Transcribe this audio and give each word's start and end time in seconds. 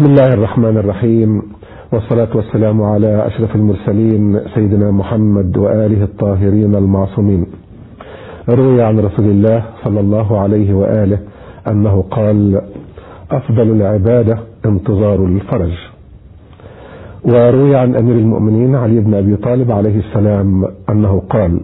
بسم 0.00 0.10
الله 0.10 0.28
الرحمن 0.28 0.76
الرحيم 0.76 1.42
والصلاة 1.92 2.28
والسلام 2.34 2.82
على 2.82 3.26
أشرف 3.26 3.56
المرسلين 3.56 4.40
سيدنا 4.54 4.90
محمد 4.90 5.56
وآله 5.56 6.04
الطاهرين 6.04 6.74
المعصومين. 6.74 7.46
روي 8.48 8.82
عن 8.82 8.98
رسول 8.98 9.24
الله 9.24 9.64
صلى 9.84 10.00
الله 10.00 10.38
عليه 10.40 10.74
وآله 10.74 11.18
أنه 11.70 12.04
قال 12.10 12.60
أفضل 13.30 13.62
العبادة 13.62 14.38
انتظار 14.66 15.24
الفرج. 15.24 15.72
وروي 17.24 17.76
عن 17.76 17.96
أمير 17.96 18.14
المؤمنين 18.14 18.74
علي 18.74 19.00
بن 19.00 19.14
أبي 19.14 19.36
طالب 19.36 19.70
عليه 19.70 19.98
السلام 19.98 20.64
أنه 20.90 21.22
قال 21.30 21.60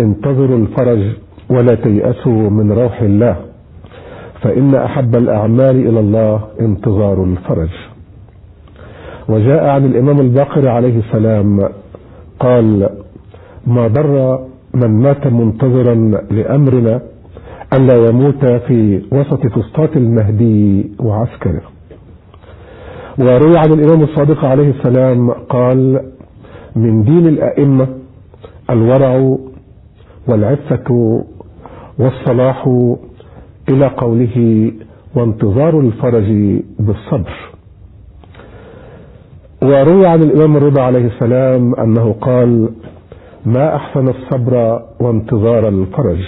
انتظروا 0.00 0.58
الفرج 0.58 1.02
ولا 1.50 1.74
تيأسوا 1.74 2.50
من 2.50 2.72
روح 2.72 3.02
الله. 3.02 3.36
فإن 4.42 4.74
أحب 4.74 5.16
الأعمال 5.16 5.88
إلى 5.88 6.00
الله 6.00 6.40
انتظار 6.60 7.24
الفرج. 7.24 7.68
وجاء 9.28 9.66
عن 9.66 9.84
الإمام 9.84 10.20
الباقر 10.20 10.68
عليه 10.68 10.98
السلام 10.98 11.68
قال 12.40 12.88
ما 13.66 13.86
ضر 13.88 14.44
من 14.74 15.02
مات 15.02 15.26
منتظرا 15.26 15.94
لأمرنا 16.30 17.00
ألا 17.72 18.06
يموت 18.08 18.44
في 18.44 19.02
وسط 19.12 19.46
فسطاط 19.46 19.96
المهدي 19.96 20.90
وعسكره. 21.00 21.62
وروي 23.18 23.58
عن 23.58 23.72
الإمام 23.72 24.02
الصادق 24.02 24.44
عليه 24.44 24.70
السلام 24.70 25.30
قال 25.30 26.00
من 26.76 27.04
دين 27.04 27.26
الأئمة 27.28 27.88
الورع 28.70 29.36
والعفة 30.28 31.22
والصلاح 31.98 32.68
إلى 33.70 33.86
قوله 33.86 34.36
وانتظار 35.14 35.80
الفرج 35.80 36.60
بالصبر. 36.78 37.32
وروي 39.62 40.06
عن 40.06 40.22
الإمام 40.22 40.56
الرضا 40.56 40.82
عليه 40.82 41.06
السلام 41.06 41.74
أنه 41.74 42.12
قال 42.12 42.68
ما 43.46 43.76
أحسن 43.76 44.08
الصبر 44.08 44.82
وانتظار 45.00 45.68
الفرج. 45.68 46.18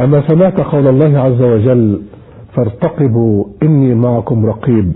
أما 0.00 0.28
سمعت 0.28 0.60
قول 0.60 0.86
الله 0.86 1.18
عز 1.18 1.42
وجل 1.42 2.02
فارتقبوا 2.56 3.44
إني 3.62 3.94
معكم 3.94 4.46
رقيب. 4.46 4.92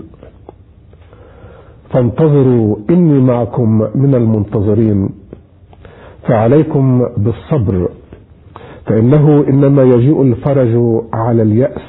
فانتظروا 1.93 2.75
إني 2.89 3.19
معكم 3.19 3.87
من 3.95 4.15
المنتظرين. 4.15 5.09
فعليكم 6.27 7.05
بالصبر 7.17 7.89
فإنه 8.89 9.45
إنما 9.49 9.83
يجيء 9.83 10.21
الفرج 10.21 11.01
على 11.13 11.41
اليأس. 11.41 11.81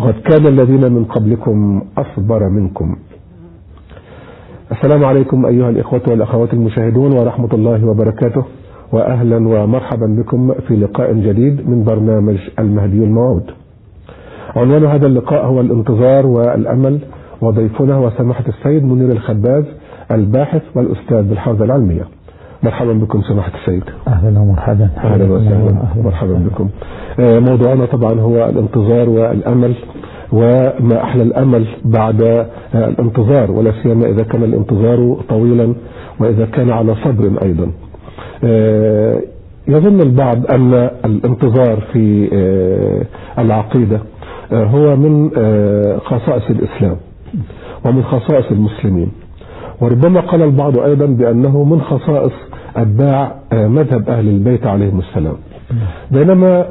وقد 0.00 0.14
كان 0.14 0.46
الذين 0.46 0.92
من 0.92 1.04
قبلكم 1.04 1.82
أصبر 1.98 2.48
منكم. 2.48 2.96
السلام 4.72 5.04
عليكم 5.04 5.46
أيها 5.46 5.70
الإخوة 5.70 6.02
والأخوات 6.08 6.54
المشاهدون 6.54 7.12
ورحمة 7.12 7.48
الله 7.52 7.86
وبركاته 7.86 8.44
وأهلا 8.92 9.36
ومرحبا 9.48 10.06
بكم 10.06 10.54
في 10.68 10.76
لقاء 10.76 11.12
جديد 11.12 11.68
من 11.68 11.84
برنامج 11.84 12.38
المهدي 12.58 13.04
الموعود. 13.04 13.50
عنوان 14.56 14.84
هذا 14.84 15.06
اللقاء 15.06 15.46
هو 15.46 15.60
الانتظار 15.60 16.26
والأمل 16.26 16.98
وضيفنا 17.40 17.94
هو 17.94 18.10
سماحة 18.10 18.44
السيد 18.48 18.84
منير 18.84 19.10
الخباز 19.12 19.64
الباحث 20.10 20.62
والأستاذ 20.74 21.22
بالحوزة 21.22 21.64
العلمية. 21.64 22.17
مرحبا 22.62 22.92
بكم 22.92 23.22
سماحة 23.22 23.52
السيد. 23.60 23.82
أهلا 24.08 24.40
ومرحبا. 24.40 24.88
أهلا 24.96 25.24
وسهلا. 25.24 25.84
مرحبا 26.04 26.32
بكم. 26.32 26.68
موضوعنا 27.18 27.84
طبعا 27.84 28.20
هو 28.20 28.48
الانتظار 28.48 29.08
والأمل 29.08 29.74
وما 30.32 31.02
أحلى 31.02 31.22
الأمل 31.22 31.66
بعد 31.84 32.46
الانتظار 32.74 33.50
ولا 33.50 33.72
سيما 33.82 34.06
إذا 34.06 34.22
كان 34.22 34.42
الانتظار 34.42 35.16
طويلا 35.28 35.74
وإذا 36.20 36.46
كان 36.46 36.70
على 36.70 36.94
صبر 36.94 37.30
أيضا. 37.42 37.70
يظن 39.68 40.00
البعض 40.00 40.52
أن 40.52 40.90
الانتظار 41.04 41.80
في 41.92 42.28
العقيدة 43.38 44.00
هو 44.52 44.96
من 44.96 45.30
خصائص 45.98 46.50
الإسلام 46.50 46.96
ومن 47.84 48.02
خصائص 48.02 48.46
المسلمين. 48.50 49.08
وربما 49.80 50.20
قال 50.20 50.42
البعض 50.42 50.78
أيضا 50.78 51.06
بأنه 51.06 51.64
من 51.64 51.80
خصائص 51.80 52.32
أتباع 52.78 53.34
مذهب 53.52 54.08
أهل 54.08 54.28
البيت 54.28 54.66
عليهم 54.66 54.98
السلام. 54.98 55.36
بينما 56.10 56.64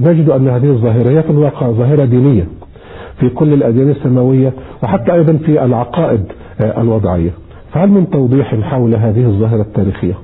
نجد 0.00 0.28
أن 0.28 0.48
هذه 0.48 0.70
الظاهرة 0.70 1.10
هي 1.10 1.22
في 1.22 1.30
الواقع 1.30 1.70
ظاهرة 1.70 2.04
دينية 2.04 2.44
في 3.20 3.28
كل 3.28 3.52
الأديان 3.52 3.90
السماوية 3.90 4.52
وحتى 4.82 5.12
أيضا 5.12 5.32
في 5.32 5.64
العقائد 5.64 6.24
الوضعية. 6.60 7.30
فهل 7.72 7.88
من 7.88 8.10
توضيح 8.10 8.54
حول 8.54 8.94
هذه 8.94 9.24
الظاهرة 9.26 9.62
التاريخية؟ 9.62 10.14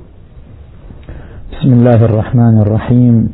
بسم 1.52 1.72
الله 1.72 2.04
الرحمن 2.04 2.58
الرحيم. 2.60 3.28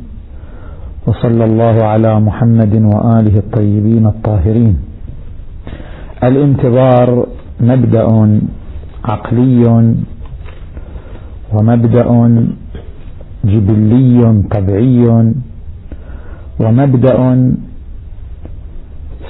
وصلى 1.07 1.45
الله 1.45 1.83
على 1.83 2.19
محمد 2.19 2.73
وآله 2.75 3.37
الطيبين 3.37 4.05
الطاهرين. 4.05 4.77
الانتظار 6.23 7.27
مبدأ 7.59 8.39
عقلي 9.05 9.93
ومبدأ 11.53 12.07
جبلي 13.45 14.43
طبيعي 14.51 15.33
ومبدأ 16.59 17.17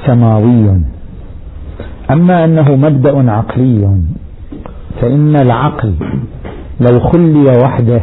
سماوي 0.05 0.65
أما 2.11 2.45
أنه 2.45 2.75
مبدأ 2.75 3.31
عقلي 3.31 4.01
فإن 5.01 5.35
العقل 5.35 5.93
لو 6.81 6.99
خلي 6.99 7.47
وحده 7.63 8.01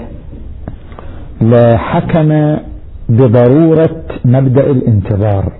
لحكم 1.41 2.57
بضرورة 3.09 3.97
مبدأ 4.25 4.71
الانتظار. 4.71 5.53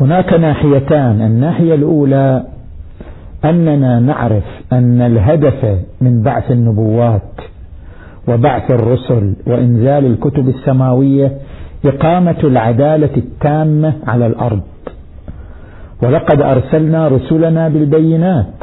هناك 0.00 0.32
ناحيتان 0.32 1.22
الناحية 1.22 1.74
الأولى 1.74 2.44
أننا 3.44 4.00
نعرف 4.00 4.44
أن 4.72 5.00
الهدف 5.00 5.78
من 6.00 6.22
بعث 6.22 6.50
النبوات 6.50 7.32
وبعث 8.28 8.70
الرسل 8.70 9.34
وإنزال 9.46 10.06
الكتب 10.06 10.48
السماوية 10.48 11.32
إقامة 11.84 12.36
العدالة 12.44 13.10
التامة 13.16 13.92
على 14.06 14.26
الأرض. 14.26 14.62
ولقد 16.02 16.40
أرسلنا 16.42 17.08
رسلنا 17.08 17.68
بالبينات 17.68 18.54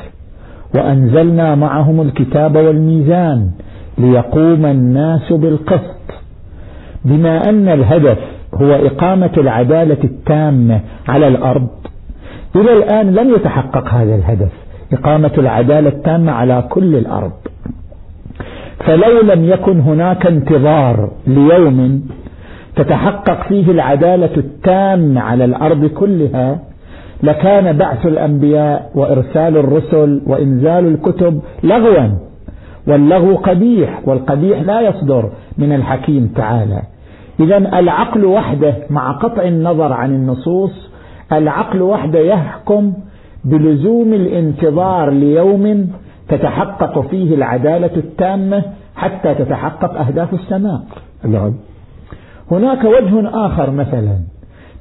وأنزلنا 0.75 1.55
معهم 1.55 2.01
الكتاب 2.01 2.55
والميزان 2.55 3.51
ليقوم 3.97 4.65
الناس 4.65 5.33
بالقسط. 5.33 5.95
بما 7.05 7.49
أن 7.49 7.67
الهدف 7.69 8.17
هو 8.53 8.71
إقامة 8.73 9.31
العدالة 9.37 10.03
التامة 10.03 10.79
على 11.07 11.27
الأرض 11.27 11.67
إلى 12.55 12.73
الآن 12.73 13.15
لم 13.15 13.35
يتحقق 13.35 13.87
هذا 13.87 14.15
الهدف. 14.15 14.64
إقامة 14.93 15.31
العدالة 15.37 15.89
التامة 15.89 16.31
على 16.31 16.63
كل 16.69 16.95
الأرض. 16.95 17.31
فلو 18.79 19.21
لم 19.21 19.45
يكن 19.45 19.79
هناك 19.79 20.25
انتظار 20.25 21.09
ليوم 21.27 22.07
تتحقق 22.75 23.47
فيه 23.47 23.71
العدالة 23.71 24.37
التامة 24.37 25.21
على 25.21 25.45
الأرض 25.45 25.85
كلها 25.85 26.59
لكان 27.23 27.77
بعث 27.77 28.05
الأنبياء 28.05 28.91
وإرسال 28.95 29.57
الرسل 29.57 30.21
وإنزال 30.27 30.87
الكتب 30.87 31.41
لغوا 31.63 32.09
واللغو 32.87 33.35
قبيح 33.35 34.01
والقبيح 34.05 34.59
لا 34.59 34.81
يصدر 34.81 35.29
من 35.57 35.73
الحكيم 35.75 36.27
تعالى. 36.35 36.81
إذا 37.39 37.57
العقل 37.57 38.25
وحده 38.25 38.73
مع 38.89 39.11
قطع 39.11 39.43
النظر 39.43 39.93
عن 39.93 40.15
النصوص 40.15 40.71
العقل 41.31 41.81
وحده 41.81 42.19
يحكم 42.19 42.93
بلزوم 43.45 44.13
الانتظار 44.13 45.09
ليوم 45.09 45.89
تتحقق 46.29 46.99
فيه 46.99 47.35
العدالة 47.35 47.95
التامة 47.97 48.63
حتى 48.95 49.33
تتحقق 49.35 49.99
أهداف 49.99 50.33
السماء. 50.33 50.81
نعم. 51.23 51.53
هناك 52.51 52.83
وجه 52.83 53.45
آخر 53.45 53.71
مثلا. 53.71 54.19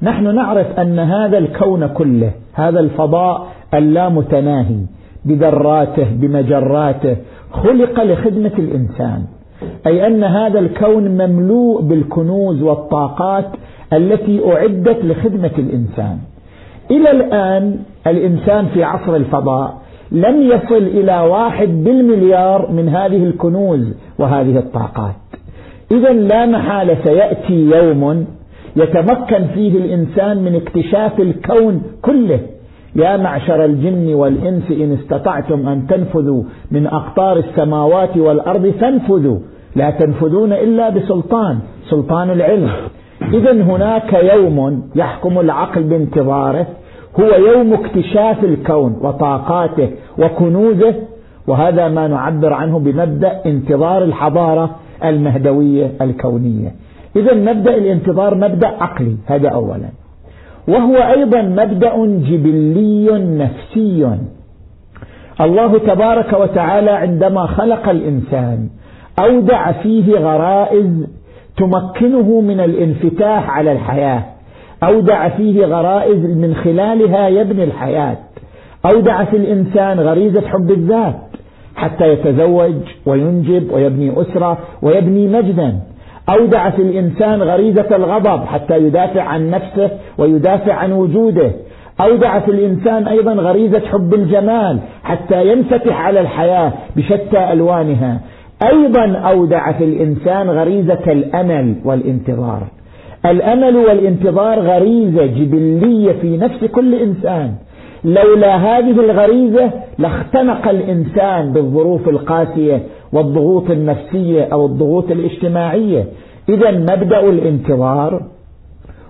نحن 0.03 0.35
نعرف 0.35 0.67
أن 0.79 0.99
هذا 0.99 1.39
الكون 1.39 1.87
كله 1.87 2.31
هذا 2.53 2.81
الفضاء 2.81 3.47
اللامتناهي 3.75 4.81
بذراته 5.25 6.07
بمجراته 6.13 7.17
خلق 7.53 8.03
لخدمة 8.03 8.53
الإنسان. 8.59 9.25
أي 9.87 10.07
أن 10.07 10.25
هذا 10.25 10.59
الكون 10.59 11.09
مملوء 11.09 11.83
بالكنوز 11.83 12.63
والطاقات 12.63 13.47
التي 13.93 14.53
أعدت 14.53 15.05
لخدمة 15.05 15.51
الإنسان. 15.59 16.19
إلى 16.91 17.11
الآن 17.11 17.77
الإنسان 18.07 18.67
في 18.67 18.85
عصر 18.85 19.17
الفضاء 19.17 19.75
لم 20.13 20.43
يصل 20.43 20.83
إلى 20.83 21.21
واحد 21.21 21.69
بالمليار 21.69 22.71
من 22.73 22.89
هذه 22.89 23.25
الكنوز 23.25 23.93
وهذه 24.19 24.59
الطاقات. 24.59 25.15
إذا 25.93 26.13
لا 26.13 26.47
محالة 26.47 26.97
سيأتي 27.05 27.55
يوم 27.55 28.27
يتمكن 28.77 29.45
فيه 29.55 29.79
الإنسان 29.79 30.37
من 30.37 30.55
اكتشاف 30.55 31.21
الكون 31.21 31.83
كله. 32.03 32.41
يا 32.97 33.17
معشر 33.17 33.65
الجن 33.65 34.15
والإنس 34.15 34.71
إن 34.71 34.93
استطعتم 34.93 35.69
أن 35.69 35.87
تنفذوا 35.87 36.43
من 36.71 36.87
أقطار 36.87 37.37
السماوات 37.37 38.17
والأرض 38.17 38.67
فانفذوا. 38.81 39.39
لا 39.77 39.91
تنفذون 39.91 40.53
إلا 40.53 40.89
بسلطان 40.89 41.59
سلطان 41.91 42.31
العلم. 42.31 42.71
إذا 43.23 43.53
هناك 43.53 44.13
يوم 44.13 44.83
يحكم 44.97 45.41
العقل 45.41 45.83
بانتظاره 45.83 46.67
هو 47.21 47.27
يوم 47.27 47.73
اكتشاف 47.73 48.45
الكون 48.45 48.99
وطاقاته 49.03 49.91
وكنوزه 50.19 50.95
وهذا 51.47 51.89
ما 51.89 52.09
نعبر 52.09 52.53
عنه 52.53 52.79
بمبدأ 52.79 53.41
انتظار 53.47 54.05
الحضارة 54.05 54.71
المهدوية 55.05 55.91
الكونية. 56.01 56.75
إذا 57.17 57.35
مبدأ 57.35 57.77
الانتظار 57.77 58.35
مبدأ 58.35 58.69
عقلي 58.69 59.17
هذا 59.27 59.49
أولا. 59.49 59.89
وهو 60.69 60.97
أيضا 60.97 61.43
مبدأ 61.43 62.07
جبلي 62.07 63.09
نفسي. 63.19 64.19
الله 65.41 65.79
تبارك 65.79 66.33
وتعالى 66.33 66.91
عندما 66.91 67.47
خلق 67.47 67.89
الإنسان 67.89 68.69
أودع 69.19 69.73
فيه 69.73 70.19
غرائز 70.19 71.07
تمكنه 71.57 72.41
من 72.41 72.61
الانفتاح 72.61 73.51
على 73.51 73.73
الحياة. 73.73 74.23
أودع 74.83 75.29
فيه 75.29 75.67
غرائز 75.67 76.25
من 76.25 76.55
خلالها 76.55 77.29
يبني 77.29 77.65
الحياة. 77.65 78.17
أودع 78.87 79.25
في 79.25 79.37
الإنسان 79.37 80.01
غريزة 80.01 80.49
حب 80.49 80.71
الذات 80.71 81.17
حتى 81.77 82.13
يتزوج 82.13 82.75
وينجب 83.07 83.73
ويبني 83.73 84.21
أسرة 84.21 84.59
ويبني 84.83 85.29
مجدا. 85.29 85.81
أودع 86.29 86.71
في 86.71 86.83
الإنسان 86.83 87.43
غريزة 87.43 87.97
الغضب 87.97 88.45
حتى 88.45 88.79
يدافع 88.79 89.23
عن 89.23 89.51
نفسه 89.51 89.91
ويدافع 90.19 90.75
عن 90.75 90.93
وجوده. 90.93 91.51
أودع 92.01 92.39
في 92.41 92.51
الإنسان 92.51 93.09
أيضا 93.09 93.33
غريزة 93.33 93.81
حب 93.81 94.15
الجمال 94.15 94.79
حتى 95.05 95.53
ينفتح 95.53 96.01
على 96.01 96.21
الحياة 96.21 96.73
بشتى 96.97 97.53
ألوانها. 97.53 98.21
أيضا 98.73 99.13
أودع 99.19 99.73
في 99.73 99.85
الإنسان 99.85 100.51
غريزة 100.51 101.13
الأمل 101.13 101.75
والانتظار. 101.85 102.63
الأمل 103.27 103.77
والانتظار 103.77 104.61
غريزة 104.61 105.27
جبلية 105.27 106.13
في 106.13 106.37
نفس 106.37 106.65
كل 106.65 106.95
إنسان. 106.95 107.55
لولا 108.05 108.57
هذه 108.57 109.01
الغريزة 109.01 109.71
لاختنق 109.99 110.69
الإنسان 110.69 111.53
بالظروف 111.53 112.09
القاسية 112.09 112.83
والضغوط 113.13 113.71
النفسية 113.71 114.43
أو 114.53 114.67
الضغوط 114.67 115.11
الاجتماعية. 115.11 116.05
إذا 116.49 116.71
مبدأ 116.71 117.21
الانتظار 117.21 118.23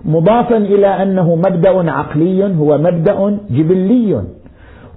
مضافا 0.05 0.57
إلى 0.57 0.87
أنه 0.87 1.35
مبدأ 1.35 1.91
عقلي 1.91 2.55
هو 2.59 2.77
مبدأ 2.77 3.37
جبلي. 3.51 4.21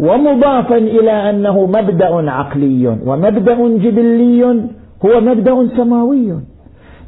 ومضافا 0.01 0.77
إلى 0.77 1.31
أنه 1.31 1.67
مبدأ 1.67 2.31
عقلي 2.31 2.97
ومبدأ 3.07 3.55
جبلي 3.55 4.45
هو 5.05 5.21
مبدأ 5.21 5.69
سماوي. 5.77 6.33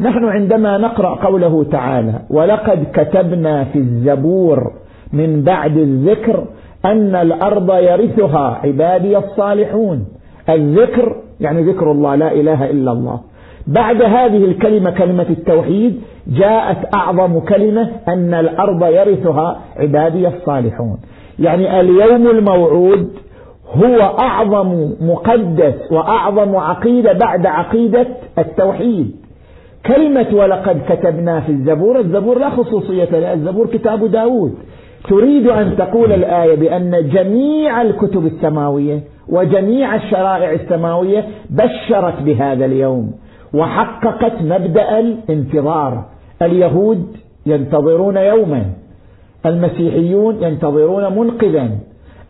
نحن 0.01 0.25
عندما 0.25 0.79
نقرأ 0.79 1.15
قوله 1.15 1.65
تعالى 1.65 2.15
ولقد 2.31 2.87
كتبنا 2.93 3.65
في 3.65 3.79
الزبور 3.79 4.73
من 5.13 5.43
بعد 5.43 5.77
الذكر 5.77 6.45
أن 6.85 7.15
الأرض 7.15 7.71
يرثها 7.71 8.61
عبادي 8.65 9.19
الصالحون. 9.19 10.05
الذكر 10.49 11.17
يعني 11.41 11.63
ذكر 11.63 11.93
الله 11.93 12.15
لا 12.15 12.33
إله 12.33 12.71
إلا 12.71 12.93
الله. 12.93 13.21
بعد 13.67 14.03
هذه 14.03 14.45
الكلمة 14.45 14.91
كلمة 14.91 15.27
التوحيد 15.31 16.01
جاءت 16.27 16.95
أعظم 16.95 17.39
كلمة 17.41 17.91
أن 18.09 18.35
الأرض 18.35 18.85
يرثها 18.85 19.61
عبادي 19.77 20.29
الصالحون. 20.29 20.99
يعني 21.39 21.81
اليوم 21.81 22.27
الموعود 22.27 23.11
هو 23.75 24.01
أعظم 24.01 24.91
مقدس 25.01 25.93
وأعظم 25.93 26.57
عقيدة 26.57 27.13
بعد 27.13 27.47
عقيدة 27.47 28.07
التوحيد. 28.39 29.17
كلمة 29.87 30.27
ولقد 30.33 30.81
كتبنا 30.89 31.41
في 31.41 31.53
الزبور 31.53 32.01
الزبور 32.01 32.39
لا 32.39 32.51
خصوصية 32.51 33.05
له 33.11 33.33
الزبور 33.33 33.67
كتاب 33.67 34.11
داود. 34.11 34.55
تريد 35.09 35.49
أن 35.49 35.77
تقول 35.77 36.13
الآية 36.13 36.57
بأن 36.57 37.09
جميع 37.09 37.83
الكتب 37.83 38.27
السماوية 38.27 39.01
وجميع 39.29 39.95
الشرائع 39.95 40.53
السماوية 40.53 41.25
بشرت 41.51 42.23
بهذا 42.23 42.65
اليوم 42.65 43.13
وحققت 43.55 44.43
مبدأ 44.43 44.99
الانتظار. 44.99 46.05
اليهود 46.43 47.17
ينتظرون 47.47 48.17
يوما. 48.17 48.65
المسيحيون 49.47 50.43
ينتظرون 50.43 51.19
منقذا. 51.19 51.69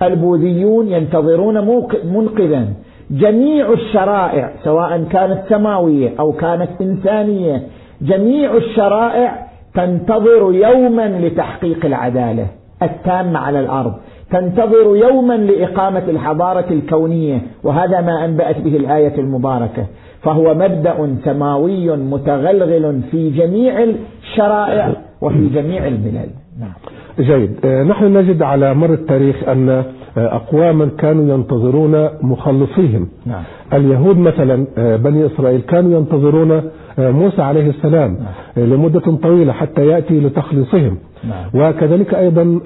البوذيون 0.03 0.89
ينتظرون 0.89 1.83
منقذا. 2.05 2.69
جميع 3.11 3.73
الشرائع 3.73 4.53
سواء 4.65 5.05
كانت 5.05 5.41
سماوية 5.49 6.13
أو 6.21 6.33
كانت 6.33 6.71
إنسانية 6.81 7.63
جميع 8.03 8.57
الشرائع 8.57 9.47
تنتظر 9.75 10.55
يوما 10.55 11.09
لتحقيق 11.09 11.87
العدالة 11.87 12.47
التامة 12.83 13.39
على 13.39 13.61
الأرض. 13.61 13.95
تنتظر 14.31 14.97
يوما 14.97 15.37
لإقامة 15.37 16.03
الحضارة 16.09 16.67
الكونية 16.71 17.39
وهذا 17.65 18.01
ما 18.01 18.25
أنبأت 18.25 18.61
به 18.61 18.77
الآية 18.77 19.15
المباركة. 19.19 19.87
فهو 20.23 20.55
مبدأ 20.55 21.17
سماوي 21.25 21.97
متغلغل 21.97 23.01
في 23.11 23.31
جميع 23.31 23.85
الشرائع 24.23 24.93
وفي 25.23 25.49
جميع 25.49 25.87
الملل 25.87 26.31
نعم. 26.61 26.73
جيد 27.21 27.51
آه، 27.65 27.83
نحن 27.83 28.17
نجد 28.17 28.43
على 28.43 28.75
مر 28.75 28.93
التاريخ 28.93 29.49
أن 29.49 29.69
آه، 29.69 29.85
أقواما 30.17 30.89
كانوا 30.99 31.35
ينتظرون 31.35 32.09
مخلصيهم 32.23 33.09
نعم. 33.27 33.43
اليهود 33.73 34.19
مثلا 34.19 34.67
آه، 34.79 34.97
بني 34.97 35.27
إسرائيل 35.27 35.61
كانوا 35.61 35.99
ينتظرون 35.99 36.63
موسى 36.99 37.43
عليه 37.43 37.71
السلام 37.71 38.19
نعم. 38.57 38.65
لمدة 38.67 39.01
طويلة 39.01 39.53
حتى 39.53 39.87
يأتي 39.87 40.21
لتخليصهم 40.21 40.97
نعم. 41.29 41.45
وكذلك 41.55 42.15
أيضا 42.15 42.61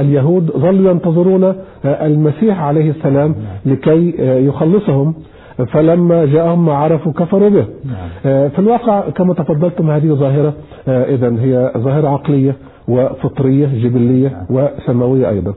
اليهود 0.00 0.50
ظلوا 0.50 0.90
ينتظرون 0.90 1.54
المسيح 1.84 2.60
عليه 2.60 2.90
السلام 2.90 3.28
نعم. 3.28 3.74
لكي 3.74 4.14
يخلصهم 4.46 5.14
فلما 5.58 6.26
جاءهم 6.26 6.66
ما 6.66 6.74
عرفوا 6.74 7.12
كفروا 7.12 7.48
به 7.48 7.66
نعم. 7.84 8.08
آه، 8.26 8.48
في 8.48 8.58
الواقع 8.58 9.00
كما 9.00 9.34
تفضلتم 9.34 9.90
هذه 9.90 10.08
ظاهرة 10.08 10.54
آه، 10.88 11.04
إذا 11.04 11.36
هي 11.40 11.72
ظاهرة 11.78 12.08
عقلية 12.08 12.56
وفطرية 12.88 13.66
جبلية 13.66 14.28
نعم. 14.28 14.46
وسماوية 14.50 15.28
أيضا 15.28 15.54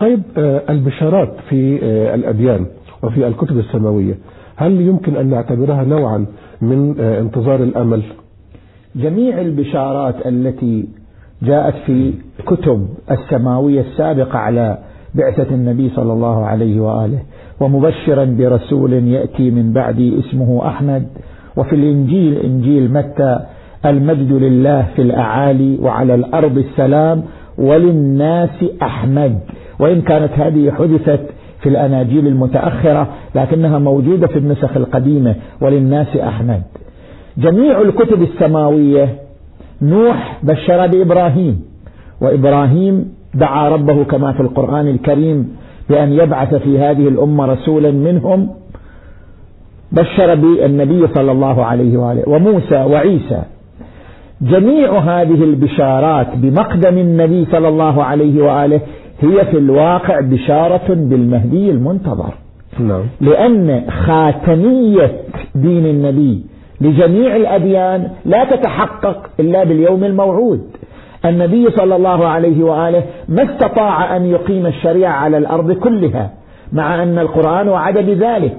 طيب 0.00 0.22
آه، 0.38 0.62
البشارات 0.68 1.34
في 1.48 1.78
الأديان 2.14 2.66
وفي 3.02 3.26
الكتب 3.26 3.58
السماوية 3.58 4.18
هل 4.56 4.80
يمكن 4.80 5.16
أن 5.16 5.26
نعتبرها 5.26 5.84
نوعا 5.84 6.26
من 6.60 7.00
انتظار 7.00 7.62
الأمل 7.62 8.02
جميع 8.96 9.40
البشارات 9.40 10.26
التي 10.26 10.88
جاءت 11.42 11.74
في 11.86 12.14
كتب 12.46 12.88
السماوية 13.10 13.80
السابقة 13.80 14.38
على 14.38 14.78
بعثة 15.14 15.54
النبي 15.54 15.90
صلى 15.96 16.12
الله 16.12 16.46
عليه 16.46 16.80
وآله 16.80 17.22
ومبشرا 17.60 18.24
برسول 18.24 18.92
يأتي 18.92 19.50
من 19.50 19.72
بعدي 19.72 20.18
اسمه 20.18 20.68
أحمد. 20.68 21.06
وفي 21.56 21.74
الإنجيل 21.74 22.36
إنجيل 22.36 22.92
متى 22.92 23.38
المجد 23.86 24.32
لله 24.32 24.86
في 24.96 25.02
الأعالي 25.02 25.78
وعلى 25.82 26.14
الأرض 26.14 26.58
السلام 26.58 27.22
وللناس 27.58 28.64
أحمد. 28.82 29.38
وإن 29.78 30.00
كانت 30.00 30.32
هذه 30.32 30.70
حدثت 30.70 31.20
في 31.60 31.68
الأناجيل 31.68 32.26
المتأخرة 32.26 33.08
لكنها 33.34 33.78
موجودة 33.78 34.26
في 34.26 34.38
النسخ 34.38 34.76
القديمة 34.76 35.34
وللناس 35.60 36.16
أحمد. 36.16 36.62
جميع 37.38 37.80
الكتب 37.80 38.22
السماوية 38.22 39.14
نوح 39.82 40.38
بشر 40.42 40.86
بإبراهيم. 40.86 41.64
وإبراهيم 42.20 43.14
دعا 43.34 43.68
ربه 43.68 44.04
كما 44.04 44.32
في 44.32 44.40
القرآن 44.40 44.88
الكريم 44.88 45.56
بأن 45.90 46.12
يبعث 46.12 46.54
في 46.54 46.78
هذه 46.78 47.08
الأمة 47.08 47.46
رسولا 47.46 47.90
منهم 47.90 48.50
بشر 49.92 50.34
بالنبي 50.34 51.06
صلى 51.06 51.32
الله 51.32 51.64
عليه 51.64 51.96
وآله 51.96 52.28
وموسى 52.28 52.76
وعيسى. 52.76 53.42
جميع 54.42 54.98
هذه 54.98 55.44
البشارات 55.44 56.26
بمقدم 56.36 56.98
النبي 56.98 57.44
صلى 57.44 57.68
الله 57.68 58.04
عليه 58.04 58.42
وآله 58.42 58.80
هي 59.20 59.44
في 59.44 59.58
الواقع 59.58 60.20
بشارة 60.20 60.94
بالمهدي 60.94 61.70
المنتظر. 61.70 62.34
نعم. 62.80 63.02
لأن 63.20 63.84
خاتمية 63.90 65.12
دين 65.54 65.86
النبي 65.86 66.44
لجميع 66.80 67.36
الأديان 67.36 68.08
لا 68.24 68.44
تتحقق 68.44 69.30
إلا 69.40 69.64
باليوم 69.64 70.04
الموعود. 70.04 70.60
النبي 71.24 71.70
صلى 71.70 71.96
الله 71.96 72.26
عليه 72.26 72.64
وآله 72.64 73.02
ما 73.28 73.42
استطاع 73.42 74.16
أن 74.16 74.26
يقيم 74.26 74.66
الشريعة 74.66 75.12
على 75.12 75.38
الأرض 75.38 75.72
كلها 75.72 76.30
مع 76.72 77.02
أن 77.02 77.18
القرآن 77.18 77.68
وعد 77.68 77.98
بذلك 77.98 78.56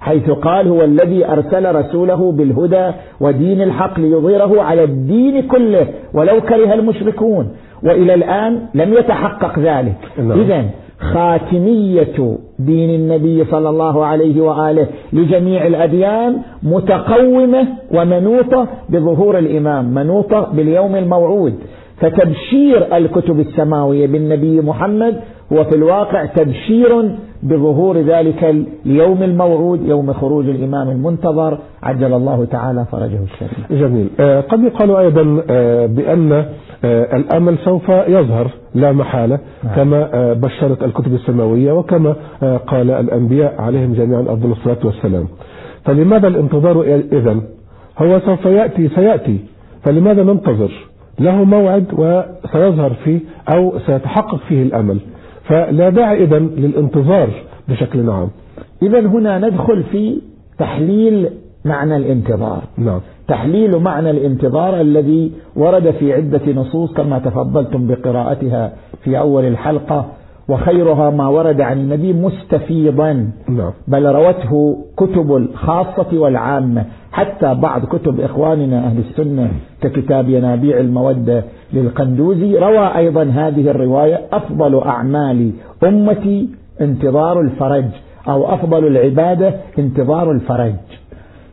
حيث 0.00 0.30
قال 0.30 0.68
هو 0.68 0.82
الذي 0.82 1.26
أرسل 1.26 1.74
رسوله 1.74 2.32
بالهدى 2.32 2.90
ودين 3.20 3.62
الحق 3.62 4.00
ليظهره 4.00 4.62
على 4.62 4.84
الدين 4.84 5.42
كله 5.48 5.86
ولو 6.14 6.40
كره 6.40 6.74
المشركون. 6.74 7.48
وإلى 7.82 8.14
الآن 8.14 8.60
لم 8.74 8.94
يتحقق 8.94 9.58
ذلك. 9.58 9.96
نعم. 10.18 10.40
إذا 10.40 10.64
خاتمية 10.98 12.38
دين 12.58 12.90
النبي 12.90 13.44
صلى 13.44 13.68
الله 13.68 14.06
عليه 14.06 14.40
وآله 14.40 14.86
لجميع 15.12 15.66
الأديان 15.66 16.38
متقومة 16.62 17.66
ومنوطة 17.94 18.68
بظهور 18.88 19.38
الإمام 19.38 19.84
منوطة 19.94 20.52
باليوم 20.52 20.96
الموعود. 20.96 21.54
فتبشير 21.96 22.96
الكتب 22.96 23.40
السماوية 23.40 24.06
بالنبي 24.06 24.60
محمد 24.60 25.20
هو 25.52 25.64
في 25.64 25.76
الواقع 25.76 26.24
تبشير 26.24 27.16
بظهور 27.42 27.98
ذلك 27.98 28.44
اليوم 28.86 29.22
الموعود 29.22 29.88
يوم 29.88 30.12
خروج 30.12 30.48
الإمام 30.48 30.90
المنتظر. 30.90 31.58
عجل 31.82 32.14
الله 32.14 32.44
تعالى 32.44 32.84
فرجه 32.92 33.18
الشريف. 33.22 33.72
جميل. 33.72 34.08
آه 34.20 34.40
قد 34.40 34.60
يقال 34.62 34.96
أيضا 34.96 35.42
آه 35.50 35.86
بأن 35.86 36.32
آه 36.32 37.16
الأمل 37.16 37.58
سوف 37.64 37.88
يظهر 37.88 38.50
لا 38.74 38.92
محالة 38.92 39.38
نعم. 39.64 39.74
كما 39.76 40.32
بشرت 40.32 40.82
الكتب 40.82 41.14
السماوية 41.14 41.72
وكما 41.72 42.14
قال 42.66 42.90
الأنبياء 42.90 43.54
عليهم 43.60 43.92
جميعا 43.92 44.22
أفضل 44.22 44.52
الصلاة 44.52 44.78
والسلام. 44.84 45.26
فلماذا 45.84 46.28
الانتظار 46.28 46.82
إذن؟ 47.12 47.42
هو 47.98 48.20
سوف 48.20 48.44
يأتي 48.44 48.88
سيأتي. 48.88 49.38
فلماذا 49.82 50.22
ننتظر؟ 50.22 50.70
له 51.20 51.44
موعد 51.44 51.84
وسيظهر 51.92 52.92
فيه 53.04 53.20
أو 53.54 53.78
سيتحقق 53.86 54.40
فيه 54.48 54.62
الأمل. 54.62 54.98
فلا 55.48 55.88
داعي 55.90 56.24
إذن 56.24 56.50
للانتظار 56.56 57.28
بشكل 57.68 58.10
عام 58.10 58.28
إذا 58.82 59.00
هنا 59.00 59.38
ندخل 59.38 59.82
في 59.82 60.20
تحليل 60.58 61.28
معنى 61.64 61.96
الانتظار. 61.96 62.62
نعم. 62.78 63.00
تحليل 63.28 63.78
معنى 63.78 64.10
الانتظار 64.10 64.80
الذي 64.80 65.32
ورد 65.56 65.90
في 65.90 66.12
عدة 66.12 66.52
نصوص 66.52 66.92
كما 66.92 67.18
تفضلتم 67.18 67.86
بقراءتها 67.86 68.72
في 69.04 69.18
أول 69.18 69.44
الحلقة 69.44 70.06
وخيرها 70.48 71.10
ما 71.10 71.28
ورد 71.28 71.60
عن 71.60 71.78
النبي 71.78 72.12
مستفيضا. 72.12 73.12
نعم. 73.48 73.70
بل 73.88 74.06
روته 74.06 74.84
كتب 74.96 75.36
الخاصة 75.36 76.18
والعامة. 76.18 76.84
حتى 77.14 77.54
بعض 77.54 77.84
كتب 77.84 78.20
إخواننا 78.20 78.86
أهل 78.86 78.98
السنة 78.98 79.50
ككتاب 79.80 80.28
ينابيع 80.28 80.78
المودة 80.78 81.44
للقندوزي 81.72 82.58
روى 82.58 82.96
أيضا 82.96 83.22
هذه 83.22 83.70
الرواية 83.70 84.20
أفضل 84.32 84.82
أعمال 84.82 85.50
أمتي 85.84 86.48
انتظار 86.80 87.40
الفرج 87.40 87.84
أو 88.28 88.54
أفضل 88.54 88.86
العبادة 88.86 89.54
انتظار 89.78 90.30
الفرج. 90.30 90.74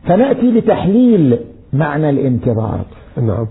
فنأتي 0.04 0.50
لتحليل 0.50 1.38
معنى 1.72 2.10
الانتظار. 2.10 2.80
نعم. 3.16 3.46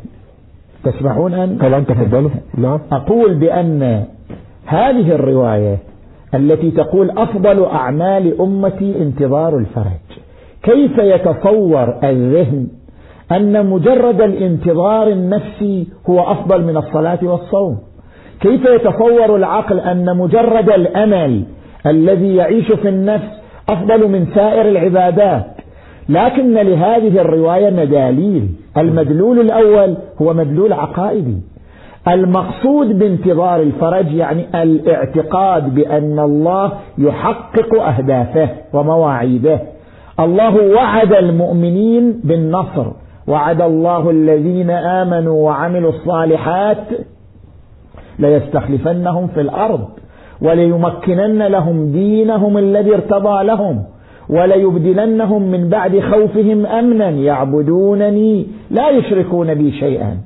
تسمحون 0.84 1.34
أن؟ 1.34 1.58
طبعا 1.58 1.80
تفضلوا. 1.80 2.30
نعم. 2.58 2.80
أقول 2.92 3.34
بأن 3.34 4.06
هذه 4.66 5.12
الرواية 5.12 5.78
التي 6.34 6.72
تقول 6.72 7.10
أفضل 7.10 7.66
أعمال 7.66 8.42
أمتي 8.42 9.02
انتظار 9.02 9.58
الفرج. 9.58 10.21
كيف 10.64 10.98
يتصور 10.98 11.96
الذهن 12.04 12.68
أن 13.32 13.66
مجرد 13.66 14.22
الانتظار 14.22 15.08
النفسي 15.08 15.88
هو 16.10 16.32
أفضل 16.32 16.64
من 16.64 16.78
الصلاة 16.78 17.20
والصوم؟ 17.24 17.78
كيف 18.42 18.66
يتصور 18.66 19.36
العقل 19.36 19.80
أن 19.80 20.18
مجرد 20.18 20.70
الأمل 20.70 21.44
الذي 21.86 22.36
يعيش 22.36 22.72
في 22.72 22.90
النفس 22.90 23.30
أفضل 23.70 24.08
من 24.08 24.26
سائر 24.36 24.68
العبادات؟ 24.70 25.46
لكن 26.10 26.54
لهذه 26.54 27.22
الرواية 27.22 27.70
مداليل. 27.70 28.50
المدلول 28.78 29.40
الأول 29.40 29.98
هو 30.22 30.34
مدلول 30.34 30.74
عقائدي. 30.74 31.38
المقصود 32.08 33.00
بانتظار 33.00 33.62
الفرج 33.62 34.14
يعني 34.14 34.64
الاعتقاد 34.64 35.76
بأن 35.76 36.20
الله 36.20 36.72
يحقق 36.98 37.82
أهدافه 37.82 38.50
ومواعيده. 38.74 39.60
الله 40.26 40.74
وعد 40.76 41.14
المؤمنين 41.14 42.22
بالنصر. 42.24 42.86
وعد 43.28 43.62
الله 43.62 44.10
الذين 44.10 44.70
آمنوا 44.70 45.46
وعملوا 45.46 45.92
الصالحات 45.92 46.88
ليستخلفنهم 48.20 49.28
في 49.28 49.42
الأرض 49.42 49.88
وليمكنن 50.42 51.44
لهم 51.44 51.92
دينهم 51.92 52.58
الذي 52.58 52.94
ارتضى 52.94 53.44
لهم 53.44 53.84
وليبدلنهم 54.30 55.42
من 55.42 55.70
بعد 55.70 56.00
خوفهم 56.00 56.66
أمنا 56.66 57.10
يعبدونني 57.10 58.48
لا 58.72 58.90
يشركون 58.90 59.54
بي 59.54 59.72
شيئا. 59.72 60.18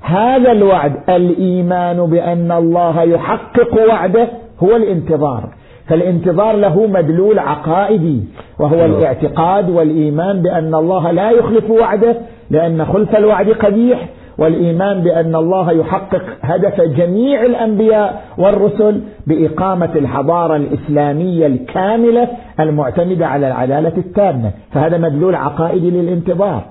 هذا 0.00 0.52
الوعد 0.52 0.92
الإيمان 1.08 2.06
بأن 2.06 2.52
الله 2.52 3.02
يحقق 3.02 3.88
وعده 3.88 4.28
هو 4.62 4.76
الانتظار. 4.76 5.48
فالانتظار 5.88 6.56
له 6.56 6.86
مدلول 6.86 7.38
عقائدي 7.38 8.20
وهو 8.60 8.76
نعم. 8.76 8.94
الاعتقاد 8.94 9.70
والإيمان 9.70 10.42
بأن 10.42 10.74
الله 10.74 11.10
لا 11.10 11.30
يخلف 11.30 11.70
وعده 11.70 12.16
لأن 12.50 12.84
خلف 12.84 13.16
الوعد 13.16 13.48
قبيح 13.48 14.08
والإيمان 14.38 15.00
بأن 15.00 15.34
الله 15.34 15.72
يحقق 15.72 16.22
هدف 16.42 16.80
جميع 16.80 17.42
الأنبياء 17.42 18.22
والرسل 18.38 19.00
بإقامة 19.26 19.90
الحضارة 19.96 20.56
الإسلامية 20.56 21.46
الكاملة 21.46 22.28
المعتمدة 22.60 23.26
على 23.26 23.46
العدالة 23.46 23.92
التامة. 23.96 24.50
فهذا 24.72 24.98
مدلول 24.98 25.34
عقائدي 25.34 25.90
للانتظار. 25.90 26.62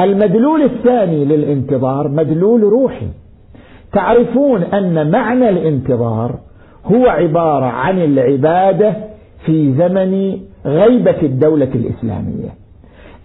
المدلول 0.00 0.62
الثاني 0.62 1.24
للانتظار 1.24 2.08
مدلول 2.08 2.62
روحي. 2.62 3.06
تعرفون 3.92 4.62
أن 4.62 5.10
معنى 5.10 5.48
الانتظار 5.48 6.34
هو 6.84 7.06
عبارة 7.06 7.64
عن 7.66 7.98
العبادة 7.98 8.94
في 9.46 9.72
زمن 9.72 10.38
غيبة 10.66 11.22
الدولة 11.22 11.68
الإسلامية. 11.74 12.48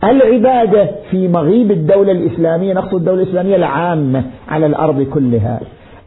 العبادة 0.04 0.90
في 1.12 1.28
مغيب 1.28 1.72
الدولة 1.72 2.12
الإسلامية 2.12 2.74
نقصد 2.74 2.94
الدولة 2.96 3.24
الإسلامية 3.24 3.56
العامة 3.56 4.24
على 4.48 4.66
الأرض 4.66 5.02
كلها. 5.02 5.60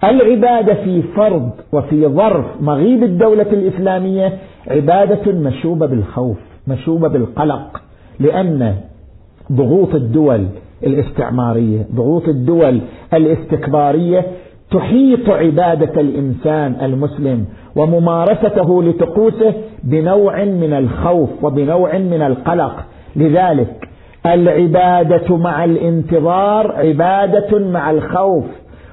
العبادة 0.05 0.75
في 0.75 1.03
فرض 1.03 1.51
وفي 1.73 2.07
ظرف 2.07 2.47
مغيب 2.61 3.03
الدولة 3.03 3.47
الإسلامية 3.53 4.39
عبادة 4.69 5.33
مشوبة 5.33 5.87
بالخوف 5.87 6.37
مشوبة 6.67 7.09
بالقلق 7.09 7.83
لأن 8.21 8.75
ضغوط 9.53 9.95
الدول 9.95 10.47
الاستعمارية 10.87 11.87
ضغوط 11.95 12.29
الدول 12.29 12.81
الاستكبارية 13.15 14.27
تحيط 14.71 15.31
عبادة 15.31 16.01
الإنسان 16.01 16.77
المسلم 16.83 17.45
وممارسته 17.77 18.83
لطقوسه 18.83 19.55
بنوع 19.85 20.45
من 20.45 20.73
الخوف 20.73 21.45
وبنوع 21.45 21.99
من 21.99 22.23
القلق. 22.23 22.85
لذلك 23.17 23.89
العبادة 24.27 25.37
مع 25.37 25.65
الانتظار 25.65 26.73
عبادة 26.73 27.59
مع 27.59 27.91
الخوف 27.91 28.45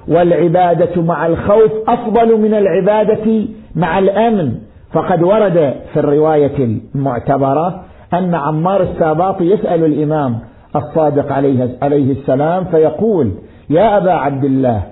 والعبادة 0.07 1.01
مع 1.01 1.25
الخوف 1.25 1.71
أفضل 1.87 2.39
من 2.41 2.53
العبادة 2.53 3.45
مع 3.75 3.99
الأمن. 3.99 4.51
فقد 4.93 5.23
ورد 5.23 5.73
في 5.93 5.99
الرواية 5.99 6.79
المعتبرة 6.95 7.81
أن 8.13 8.35
عمار 8.35 8.81
الساباطي 8.81 9.43
يسأل 9.43 9.85
الإمام 9.85 10.39
الصادق 10.75 11.31
عليه, 11.31 11.77
عليه 11.81 12.11
السلام 12.11 12.65
فيقول 12.65 13.31
يا 13.69 13.97
أبا 13.97 14.11
عبد 14.11 14.43
الله 14.43 14.83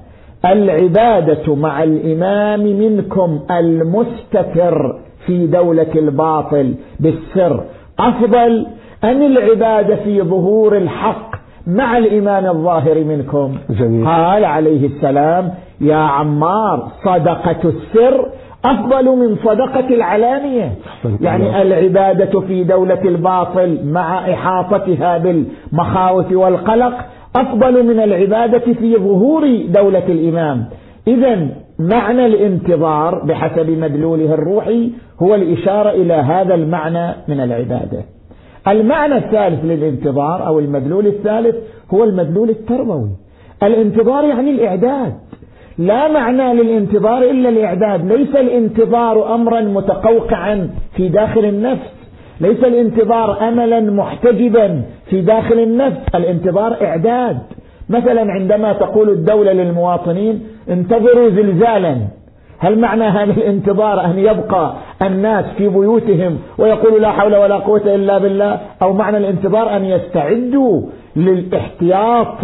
العبادة 0.46 1.56
مع 1.56 1.84
الإمام 1.84 2.60
منكم 2.60 3.40
المستتر 3.52 5.00
في 5.26 5.48
دولة 5.48 5.94
الباطل 5.96 6.74
بالسر. 7.00 7.64
أفضل 8.00 8.68
أم 9.04 9.22
العبادة 9.22 9.96
في 9.96 10.22
ظهور 10.22 10.78
الحق 10.78 11.36
مع 11.68 11.98
الإمام 11.98 12.46
الظاهر 12.46 13.04
منكم. 13.04 13.56
جميل. 13.70 14.08
قال 14.08 14.46
عليه 14.46 14.88
السلام 14.88 15.54
يا 15.82 15.96
عمار 15.96 16.88
صدقة 17.06 17.70
السر 17.70 18.26
أفضل 18.66 19.06
من 19.06 19.36
صدقة 19.36 19.88
العلانية. 19.96 20.72
يعني 21.22 21.62
العبادة 21.62 22.40
في 22.40 22.64
دولة 22.64 23.02
الباطل 23.02 23.80
مع 23.86 24.34
إحاطتها 24.34 25.18
بالمخاوف 25.18 26.32
والقلق 26.32 26.94
أفضل 27.36 27.84
من 27.84 28.00
العبادة 28.00 28.74
في 28.74 28.96
ظهور 28.96 29.66
دولة 29.68 30.08
الإمام. 30.08 30.66
إذا 31.08 31.48
معنى 31.80 32.26
الانتظار 32.26 33.24
بحسب 33.26 33.70
مدلوله 33.70 34.34
الروحي 34.34 34.92
هو 35.22 35.36
الإشارة 35.36 35.90
إلى 35.90 36.14
هذا 36.14 36.56
المعنى 36.56 37.16
من 37.28 37.40
العبادة. 37.40 38.04
المعنى 38.68 39.18
الثالث 39.18 39.66
للانتظار 39.66 40.48
أو 40.48 40.60
المدلول 40.60 41.08
الثالث 41.08 41.56
هو 41.94 42.04
المدلول 42.04 42.50
التربوي. 42.50 43.10
الانتظار 43.64 44.24
يعني 44.24 44.52
الإعداد. 44.52 45.14
لا 45.78 46.08
معنى 46.08 46.54
للانتظار 46.54 47.24
إلا 47.24 47.50
الإعداد. 47.50 48.12
ليس 48.12 48.36
الانتظار 48.36 49.36
أمرا 49.36 49.62
متقوقعا 49.62 50.70
في 50.96 51.10
داخل 51.10 51.46
النفس. 51.46 52.03
ليس 52.44 52.64
الانتظار 52.64 53.48
أملا 53.48 53.80
محتجبا 53.80 54.82
في 55.10 55.22
داخل 55.22 55.60
النفس 55.60 56.02
الانتظار 56.16 56.78
إعداد. 56.82 57.38
مثلا 57.90 58.32
عندما 58.32 58.74
تقول 58.74 59.10
الدولة 59.10 59.52
للمواطنين 59.52 60.44
انتظروا 60.70 61.30
زلزالا. 61.30 61.96
هل 62.60 62.80
معنى 62.80 63.04
هذا 63.04 63.32
الانتظار 63.32 64.06
أن 64.06 64.20
يبقى 64.20 64.74
الناس 65.02 65.46
في 65.58 65.68
بيوتهم 65.70 66.38
ويقولوا 66.58 67.00
لا 67.00 67.12
حول 67.12 67.36
ولا 67.36 67.56
قوة 67.56 67.96
إلا 67.96 68.18
بالله؟ 68.18 68.60
أو 68.82 68.94
معنى 68.94 69.18
الانتظار 69.18 69.76
أن 69.76 69.86
يستعدوا 69.86 70.82
للاحتياط 71.16 72.38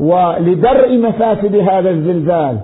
ولدرء 0.00 0.98
مفاسد 0.98 1.56
هذا 1.56 1.90
الزلزال؟ 1.90 2.58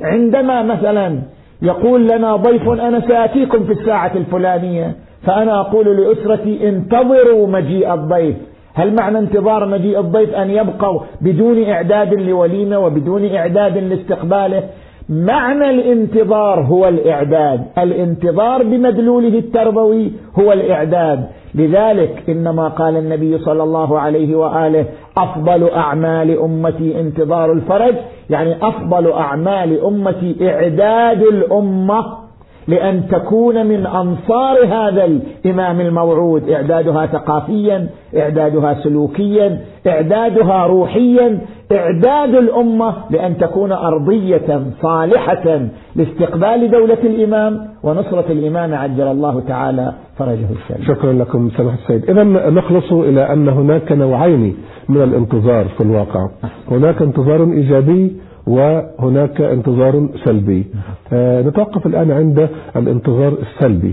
عندما 0.00 0.62
مثلا 0.62 1.18
يقول 1.62 2.08
لنا 2.08 2.36
ضيف 2.36 2.68
أنا 2.68 3.00
سآتيكم 3.00 3.64
في 3.64 3.72
الساعة 3.72 4.12
الفلانية. 4.16 4.94
فأنا 5.26 5.60
أقول 5.60 5.96
لأسرتي 5.96 6.68
انتظروا 6.68 7.46
مجيء 7.46 7.94
الضيف. 7.94 8.36
هل 8.74 8.94
معنى 8.94 9.18
انتظار 9.18 9.66
مجيء 9.66 10.00
الضيف 10.00 10.34
أن 10.34 10.50
يبقوا 10.50 11.00
بدون 11.20 11.64
إعداد 11.64 12.14
لوليمة 12.14 12.78
وبدون 12.78 13.34
إعداد 13.34 13.78
لاستقباله؟ 13.78 14.62
معنى 15.08 15.70
الانتظار 15.70 16.60
هو 16.60 16.88
الإعداد. 16.88 17.64
الانتظار 17.78 18.62
بمدلوله 18.62 19.38
التربوي 19.38 20.12
هو 20.38 20.52
الإعداد. 20.52 21.24
لذلك 21.54 22.22
إنما 22.28 22.68
قال 22.68 22.96
النبي 22.96 23.38
صلى 23.38 23.62
الله 23.62 23.98
عليه 23.98 24.36
وآله 24.36 24.84
أفضل 25.18 25.68
أعمال 25.68 26.38
أمتي 26.38 27.00
انتظار 27.00 27.52
الفرج. 27.52 27.94
يعني 28.30 28.56
أفضل 28.62 29.12
أعمال 29.12 29.80
أمتي 29.84 30.36
إعداد 30.50 31.22
الأمة 31.22 32.21
لأن 32.68 33.08
تكون 33.08 33.66
من 33.66 33.86
أنصار 33.86 34.66
هذا 34.66 35.04
الإمام 35.04 35.80
الموعود. 35.80 36.50
إعدادها 36.50 37.06
ثقافيا 37.06 37.86
إعدادها 38.16 38.74
سلوكيا 38.82 39.58
إعدادها 39.86 40.66
روحيا. 40.66 41.38
إعداد 41.72 42.34
الأمة 42.34 42.94
لأن 43.10 43.38
تكون 43.38 43.72
أرضية 43.72 44.62
صالحة 44.82 45.60
لاستقبال 45.96 46.70
دولة 46.70 46.98
الإمام 47.04 47.68
ونصرة 47.82 48.24
الإمام 48.30 48.74
عجل 48.74 49.06
الله 49.06 49.40
تعالى 49.40 49.92
فرجه 50.18 50.46
الشريف 50.52 50.86
شكرا 50.88 51.12
لكم 51.12 51.50
سماحة 51.56 51.78
السيد. 51.82 52.10
إذا 52.10 52.24
نخلص 52.50 52.92
إلى 52.92 53.32
أن 53.32 53.48
هناك 53.48 53.92
نوعين 53.92 54.56
من 54.88 55.02
الانتظار 55.02 55.64
في 55.64 55.80
الواقع. 55.80 56.28
هناك 56.70 57.02
انتظار 57.02 57.42
إيجابي 57.42 58.16
وهناك 58.46 59.40
انتظار 59.40 60.08
سلبي. 60.24 60.64
آه 61.12 61.42
نتوقف 61.42 61.86
الآن 61.86 62.10
عند 62.10 62.48
الانتظار 62.76 63.38
السلبي. 63.42 63.92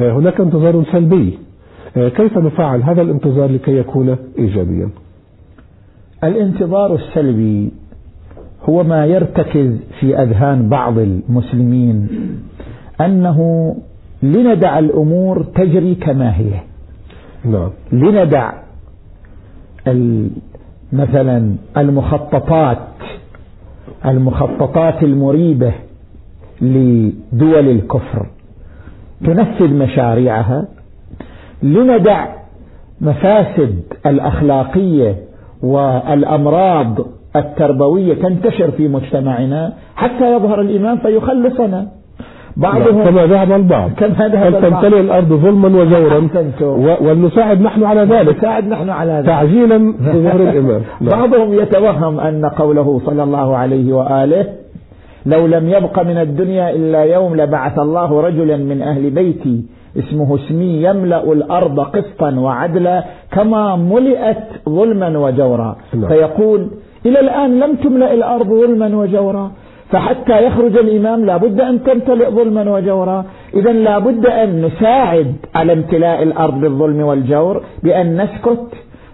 آه 0.00 0.12
هناك 0.12 0.40
انتظار 0.40 0.84
سلبي. 0.92 1.38
آه 1.96 2.08
كيف 2.08 2.38
نفعل 2.38 2.82
هذا 2.82 3.02
الانتظار 3.02 3.50
لكي 3.50 3.76
يكون 3.78 4.16
إيجابيا؟ 4.38 4.88
الانتظار 6.24 6.94
السلبي 6.94 7.70
هو 8.68 8.84
ما 8.84 9.06
يرتكز 9.06 9.76
في 10.00 10.22
أذهان 10.22 10.68
بعض 10.68 10.98
المسلمين 10.98 12.08
أنه 13.00 13.38
لندع 14.22 14.78
الأمور 14.78 15.42
تجري 15.42 15.94
كما 15.94 16.36
هي. 16.36 16.50
نعم. 17.44 17.70
لندع 17.92 18.52
مثلا 20.92 21.54
المخططات 21.76 22.78
المخططات 24.06 25.02
المريبة 25.02 25.72
لدول 26.60 27.68
الكفر. 27.68 28.26
تنفذ 29.24 29.74
مشاريعها. 29.74 30.68
لندع 31.62 32.26
مفاسد 33.00 33.82
الأخلاقية 34.06 35.16
والأمراض 35.62 37.06
التربوية 37.36 38.14
تنتشر 38.14 38.70
في 38.70 38.88
مجتمعنا 38.88 39.72
حتى 39.96 40.36
يظهر 40.36 40.60
الإمام 40.60 40.98
فيخلصنا. 40.98 41.88
بعضهم 42.56 43.04
كما 43.04 43.26
ذهب 43.26 43.52
البعض. 43.52 43.90
كما 43.96 44.28
ذهب 44.28 44.54
البعض. 44.54 44.82
تمتلئ 44.82 45.00
الأرض 45.00 45.28
ظلما 45.28 45.68
وجورا 45.68 46.28
ولنساعد 47.00 47.60
نحن 47.60 47.84
على 47.84 48.00
ذلك. 48.00 48.36
نساعد 48.38 48.68
نحن 48.68 48.90
على 48.90 49.12
ذلك. 49.12 49.26
تعجيلا 49.26 49.78
ظهور 50.14 50.40
الإمام. 50.48 50.80
بعضهم 51.00 51.54
يتوهم 51.54 52.20
أن 52.20 52.44
قوله 52.44 53.00
صلى 53.06 53.22
الله 53.22 53.56
عليه 53.56 53.92
وآله 53.92 54.46
لو 55.26 55.46
لم 55.46 55.68
يبق 55.68 56.02
من 56.02 56.18
الدنيا 56.18 56.70
إلا 56.70 57.02
يوم 57.04 57.36
لبعث 57.36 57.78
الله 57.78 58.20
رجلا 58.20 58.56
من 58.56 58.82
أهل 58.82 59.10
بيتي 59.10 59.64
اسمه 59.98 60.34
اسمي 60.34 60.82
يملأ 60.82 61.32
الأرض 61.32 61.80
قسطا 61.80 62.34
وعدلا 62.34 63.04
كما 63.32 63.76
ملئت 63.76 64.44
ظلما 64.68 65.18
وجورا. 65.18 65.76
نعم. 65.94 66.08
فيقول 66.08 66.68
إلى 67.06 67.20
الآن 67.20 67.60
لم 67.60 67.74
تملأ 67.74 68.14
الأرض 68.14 68.46
ظلما 68.46 68.96
وجورا 68.96 69.50
فحتى 69.90 70.46
يخرج 70.46 70.76
الإمام 70.76 71.24
لابد 71.24 71.60
أن 71.60 71.84
تمتلئ 71.84 72.30
ظلما 72.30 72.70
وجورا. 72.70 73.24
إذا 73.54 73.72
لابد 73.72 74.26
أن 74.26 74.62
نساعد 74.62 75.34
على 75.54 75.72
امتلاء 75.72 76.22
الأرض 76.22 76.60
بالظلم 76.60 77.00
والجور 77.00 77.62
بأن 77.82 78.22
نسكت 78.22 78.68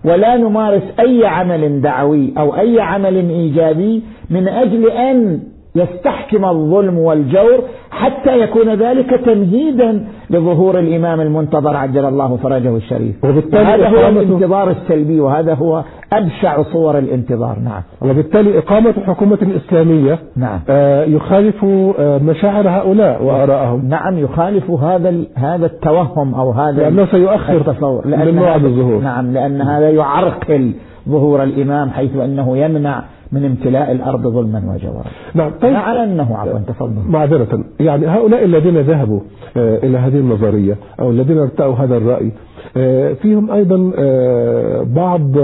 ولا 0.05 0.37
نمارس 0.37 0.83
أي 1.01 1.27
عمل 1.27 1.81
دعوي 1.81 2.33
أو 2.39 2.57
أي 2.57 2.81
عمل 2.81 3.31
إيجابي 3.31 4.03
من 4.31 4.49
أجل 4.49 4.91
أن 4.91 5.41
يستحكم 5.75 6.45
الظلم 6.45 6.99
والجور 6.99 7.63
حتى 7.91 8.41
يكون 8.41 8.75
ذلك 8.75 9.21
تمهيدا 9.27 10.07
لظهور 10.31 10.79
الإمام 10.79 11.21
المنتظر 11.21 11.77
عجل 11.77 12.05
الله 12.05 12.37
فرجه 12.37 12.77
الشريف. 12.77 13.25
وبالتالي 13.25 13.65
هذا 13.65 13.89
هو 13.89 14.09
الانتظار 14.09 14.71
السلبي 14.71 15.21
وهذا 15.21 15.55
هو 15.55 15.85
أبشع 16.13 16.63
صور 16.63 16.99
الانتظار. 16.99 17.59
نعم. 17.65 17.83
وبالتالي 18.03 18.59
إقامة 18.59 18.95
حكومة 19.07 19.39
إسلامية 19.57 20.19
نعم. 20.37 20.61
آه 20.69 21.05
يخالف 21.05 21.65
آه 21.65 22.19
مشاعر 22.19 22.69
هؤلاء 22.69 23.23
وآرائهم. 23.25 23.89
نعم 23.89 24.19
يخالف 24.19 24.71
هذا 24.71 25.15
هذا 25.35 25.67
التوهم 25.67 26.35
أو 26.35 26.51
هذا 26.51 26.83
لأنه 26.83 27.07
سيؤخر 27.07 27.57
التصور. 27.57 28.07
من 28.07 28.35
موعد 28.35 28.65
الظهور. 28.65 29.01
نعم 29.01 29.33
لأن 29.33 29.61
هذا 29.61 29.91
يعرقل 29.91 30.73
ظهور 31.09 31.43
الإمام 31.43 31.91
حيث 31.91 32.17
أنه 32.17 32.57
يمنع 32.57 33.03
من 33.33 33.45
امتلاء 33.45 33.93
الأرض 33.93 34.29
ظلما 34.29 34.75
وجورا 34.75 35.05
نعم 35.35 35.51
طيب. 35.63 35.75
على 35.75 36.05
أنه 36.05 36.37
عفوا 36.37 36.59
تفضل. 36.59 37.11
معذرة. 37.11 37.65
يعني 37.81 38.07
هؤلاء 38.07 38.45
الذين 38.45 38.79
ذهبوا 38.81 39.21
آه 39.57 39.79
إلى 39.79 39.99
هذه 39.99 40.17
النظرية 40.17 40.77
أو 41.01 41.11
الذين 41.11 41.39
ارتأوا 41.39 41.75
هذا 41.75 41.97
الرأي 41.97 42.33
آه 42.77 43.13
فيهم 43.13 43.51
أيضا 43.51 43.93
آه 43.99 44.83
بعض 44.83 45.37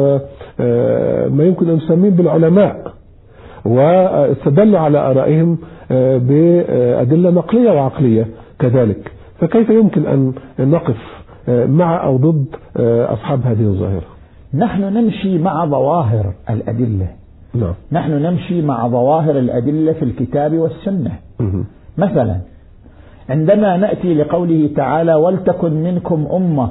ما 1.33 1.45
يمكن 1.45 1.69
أن 1.69 1.77
نسميه 1.77 2.11
بالعلماء 2.11 2.93
واستدلوا 3.65 4.79
على 4.79 4.99
آرائهم 4.99 5.59
بأدلة 6.29 7.31
نقلية 7.31 7.71
وعقلية 7.71 8.27
كذلك. 8.59 9.13
فكيف 9.41 9.71
يمكن 9.71 10.07
أن 10.07 10.33
نقف 10.59 10.97
مع 11.49 12.05
أو 12.05 12.17
ضد 12.17 12.47
أصحاب 13.13 13.41
هذه 13.45 13.63
الظاهرة؟ 13.63 14.07
نحن 14.55 14.83
نمشي 14.83 15.39
مع 15.39 15.67
ظواهر 15.67 16.33
الأدلة. 16.51 17.09
نعم. 17.61 17.75
نحن 17.93 18.13
نمشي 18.13 18.63
مع 18.63 18.89
ظواهر 18.89 19.39
الأدلة 19.39 19.93
في 19.93 20.05
الكتاب 20.05 20.55
والسنة. 20.55 21.13
مثلا 21.99 22.37
عندما 23.31 23.77
نأتي 23.77 24.15
لقوله 24.15 24.71
تعالى 24.77 25.15
ولتكن 25.15 25.73
منكم 25.73 26.27
أمة 26.33 26.71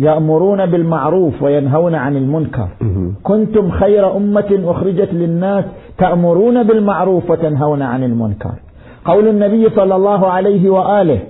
يأمرون 0.00 0.66
بالمعروف 0.66 1.42
وينهون 1.42 1.94
عن 1.94 2.16
المنكر. 2.16 2.68
كنتم 3.22 3.70
خير 3.70 4.16
أمة 4.16 4.60
أخرجت 4.64 5.10
للناس 5.12 5.64
تأمرون 5.98 6.62
بالمعروف 6.62 7.30
وتنهون 7.30 7.82
عن 7.82 8.04
المنكر. 8.04 8.54
قول 9.04 9.28
النبي 9.28 9.70
صلى 9.70 9.96
الله 9.96 10.26
عليه 10.26 10.70
وآله 10.70 11.20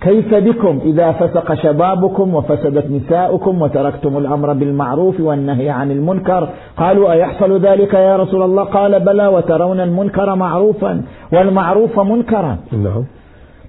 كيف 0.00 0.34
بكم 0.34 0.80
إذا 0.84 1.12
فسق 1.12 1.54
شبابكم 1.54 2.34
وفسدت 2.34 2.90
نساؤكم 2.90 3.62
وتركتم 3.62 4.18
الأمر 4.18 4.52
بالمعروف 4.52 5.20
والنهي 5.20 5.70
عن 5.70 5.90
المنكر؟ 5.90 6.48
قالوا 6.76 7.12
أيحصل 7.12 7.60
ذلك 7.60 7.94
يا 7.94 8.16
رسول 8.16 8.42
الله؟ 8.42 8.64
قال 8.64 9.00
بلى 9.00 9.26
وترون 9.26 9.80
المنكر 9.80 10.34
معروفا 10.34 11.02
والمعروف 11.32 12.00
منكرا. 12.00 12.56
نعم. 12.72 13.04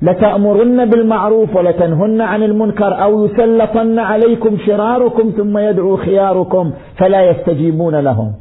لتأمرن 0.01 0.85
بالمعروف 0.85 1.55
ولتنهن 1.55 2.21
عن 2.21 2.43
المنكر 2.43 3.03
أو 3.03 3.25
يسلطن 3.25 3.99
عليكم 3.99 4.57
شراركم 4.65 5.31
ثم 5.37 5.57
يدعو 5.57 5.97
خياركم 5.97 6.71
فلا 6.97 7.29
يستجيبون 7.29 7.95
لهم. 7.95 8.31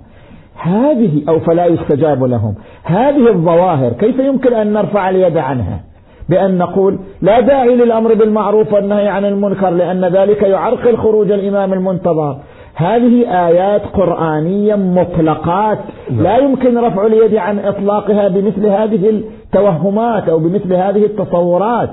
هذه 0.62 1.22
أو 1.28 1.40
فلا 1.40 1.66
يستجاب 1.66 2.24
لهم. 2.24 2.54
هذه 2.84 3.28
الظواهر 3.28 3.92
كيف 3.92 4.18
يمكن 4.18 4.52
أن 4.52 4.72
نرفع 4.72 5.10
اليد 5.10 5.36
عنها؟ 5.36 5.80
بأن 6.28 6.58
نقول 6.58 6.98
لا 7.22 7.40
داعي 7.40 7.76
للأمر 7.76 8.14
بالمعروف 8.14 8.72
والنهي 8.72 9.08
عن 9.08 9.24
المنكر 9.24 9.70
لأن 9.70 10.04
ذلك 10.04 10.42
يعرقل 10.42 10.96
خروج 10.96 11.30
الإمام 11.30 11.72
المنتظر. 11.72 12.36
هذه 12.74 13.46
آيات 13.46 13.82
قرآنية 13.82 14.74
مطلقات. 14.74 15.78
لا 16.10 16.36
يمكن 16.38 16.78
رفع 16.78 17.06
اليد 17.06 17.36
عن 17.36 17.58
إطلاقها 17.58 18.28
بمثل 18.28 18.66
هذه 18.66 19.10
التوهمات 19.10 20.28
أو 20.28 20.38
بمثل 20.38 20.72
هذه 20.72 21.04
التصورات. 21.04 21.90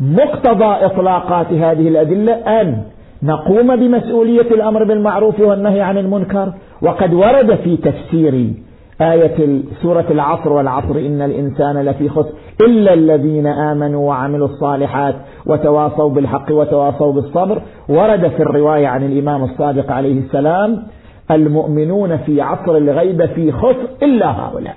مقتضى 0.00 0.86
إطلاقات 0.86 1.52
هذه 1.52 1.88
الأدلة 1.88 2.32
أن 2.32 2.82
نقوم 3.22 3.76
بمسؤولية 3.76 4.40
الأمر 4.50 4.84
بالمعروف 4.84 5.40
والنهي 5.40 5.80
عن 5.80 5.98
المنكر. 5.98 6.52
وقد 6.82 7.14
ورد 7.14 7.54
في 7.54 7.76
تفسير 7.76 8.52
آية 9.00 9.62
سورة 9.82 10.04
العصر 10.10 10.52
والعصر 10.52 10.96
إن 10.98 11.22
الإنسان 11.22 11.84
لفي 11.84 12.08
خسر. 12.08 12.32
إلا 12.60 12.94
الذين 12.94 13.46
آمنوا 13.46 14.08
وعملوا 14.08 14.48
الصالحات 14.48 15.14
وتواصوا 15.46 16.10
بالحق 16.10 16.46
وتواصوا 16.50 17.12
بالصبر. 17.12 17.62
ورد 17.88 18.28
في 18.28 18.42
الرواية 18.42 18.86
عن 18.88 19.06
الإمام 19.06 19.44
الصادق 19.44 19.92
عليه 19.92 20.18
السلام 20.18 20.82
المؤمنون 21.30 22.16
في 22.16 22.40
عصر 22.40 22.76
الغيبة 22.76 23.26
في 23.26 23.52
خسر 23.52 23.88
إلا 24.02 24.30
هؤلاء. 24.30 24.76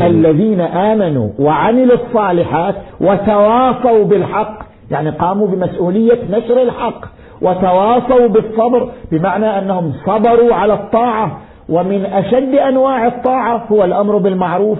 الذين 0.00 0.60
آمنوا 0.60 1.28
وعملوا 1.38 1.96
الصالحات 1.96 2.74
وتواصوا 3.00 4.04
بالحق 4.04 4.58
يعني 4.90 5.10
قاموا 5.10 5.46
بمسؤولية 5.46 6.18
نشر 6.30 6.62
الحق 6.62 7.04
وتواصوا 7.42 8.26
بالصبر 8.26 8.90
بمعنى 9.12 9.58
أنهم 9.58 9.92
صبروا 10.06 10.54
على 10.54 10.74
الطاعة 10.74 11.40
ومن 11.70 12.04
أشد 12.04 12.54
أنواع 12.54 13.06
الطاعة 13.06 13.66
هو 13.72 13.84
الأمر 13.84 14.16
بالمعروف 14.18 14.78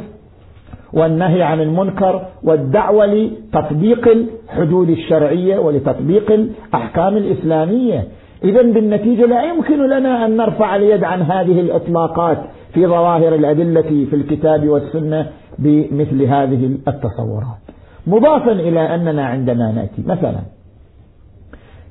والنهي 0.92 1.42
عن 1.42 1.60
المنكر 1.60 2.22
والدعوة 2.42 3.06
لتطبيق 3.06 4.08
الحدود 4.08 4.90
الشرعية 4.90 5.58
ولتطبيق 5.58 6.32
الأحكام 6.32 7.16
الإسلامية. 7.16 8.04
إذا 8.44 8.62
بالنتيجة 8.62 9.26
لا 9.26 9.42
يمكن 9.44 9.86
لنا 9.86 10.26
أن 10.26 10.36
نرفع 10.36 10.76
اليد 10.76 11.04
عن 11.04 11.22
هذه 11.22 11.60
الإطلاقات 11.60 12.38
في 12.74 12.86
ظواهر 12.86 13.34
الأدلة 13.34 14.06
في 14.10 14.16
الكتاب 14.16 14.68
والسنة 14.68 15.26
بمثل 15.58 16.22
هذه 16.22 16.70
التصورات. 16.88 17.60
مضافا 18.06 18.52
إلى 18.52 18.94
أننا 18.94 19.26
عندما 19.26 19.72
نأتي 19.72 20.02
مثلا 20.06 20.59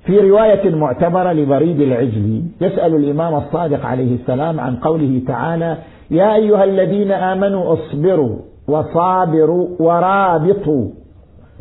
في 0.05 0.19
رواية 0.19 0.75
معتبرة 0.75 1.31
لبريد 1.31 1.81
العجلي 1.81 2.43
يسأل 2.61 2.95
الإمام 2.95 3.35
الصادق 3.35 3.85
عليه 3.85 4.15
السلام 4.15 4.59
عن 4.59 4.75
قوله 4.75 5.21
تعالى 5.27 5.77
يا 6.11 6.35
أيها 6.35 6.63
الذين 6.63 7.11
آمنوا 7.11 7.73
اصبروا 7.73 8.35
وصابروا 8.67 9.67
ورابطوا. 9.79 10.87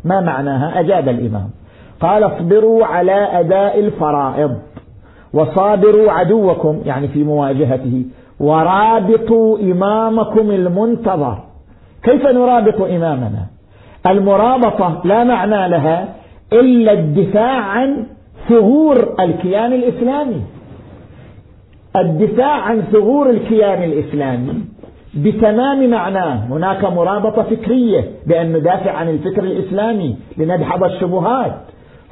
ما 0.05 0.21
معناها؟ 0.21 0.79
أجاب 0.79 1.09
الإمام. 1.09 1.49
قال 2.01 2.23
اصبروا 2.23 2.85
على 2.85 3.39
أداء 3.39 3.79
الفرائض 3.79 4.57
وصابروا 5.33 6.11
عدوكم 6.11 6.81
يعني 6.85 7.07
في 7.07 7.23
مواجهته. 7.23 8.05
ورابطوا 8.39 9.59
إمامكم 9.59 10.51
المنتظر. 10.51 11.37
كيف 12.03 12.25
نرابط 12.25 12.81
إمامنا؟ 12.81 13.45
المرابطة 14.07 15.01
لا 15.05 15.23
معنى 15.23 15.69
لها 15.69 16.07
إلا 16.53 16.91
الدفاع 16.91 17.61
عن 17.61 18.05
ثغور 18.49 19.15
الكيان 19.19 19.73
الإسلامي. 19.73 20.41
الدفاع 21.95 22.61
عن 22.61 22.81
ثغور 22.81 23.29
الكيان 23.29 23.83
الإسلامي 23.83 24.53
بتمام 25.17 25.89
معناه. 25.89 26.45
هناك 26.49 26.83
مرابطة 26.85 27.43
فكرية 27.43 28.11
بأن 28.27 28.53
ندافع 28.53 28.91
عن 28.91 29.09
الفكر 29.09 29.43
الإسلامي 29.43 30.15
لندحض 30.37 30.83
الشبهات. 30.83 31.55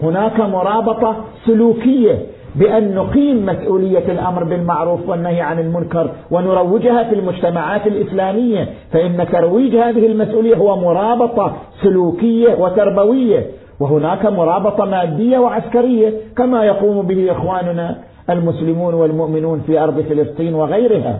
هناك 0.03 0.39
مرابطة 0.39 1.15
سلوكية 1.45 2.19
بأن 2.55 2.95
نقيم 2.95 3.45
مسؤولية 3.45 4.11
الأمر 4.11 4.43
بالمعروف 4.43 5.09
والنهي 5.09 5.41
عن 5.41 5.59
المنكر 5.59 6.09
ونروجها 6.31 7.03
في 7.03 7.15
المجتمعات 7.15 7.87
الإسلامية. 7.87 8.67
فإن 8.91 9.27
ترويج 9.31 9.75
هذه 9.75 10.05
المسؤولية 10.05 10.55
هو 10.55 10.77
مرابطة 10.77 11.55
سلوكية 11.83 12.55
وتربوية. 12.55 13.45
وهناك 13.79 14.25
مرابطة 14.25 14.85
مادية 14.85 15.37
وعسكرية 15.37 16.13
كما 16.37 16.65
يقوم 16.65 17.01
به 17.01 17.31
إخواننا 17.31 17.97
المسلمون 18.29 18.93
والمؤمنون 18.93 19.63
في 19.67 19.79
أرض 19.79 20.01
فلسطين 20.01 20.55
وغيرها. 20.55 21.19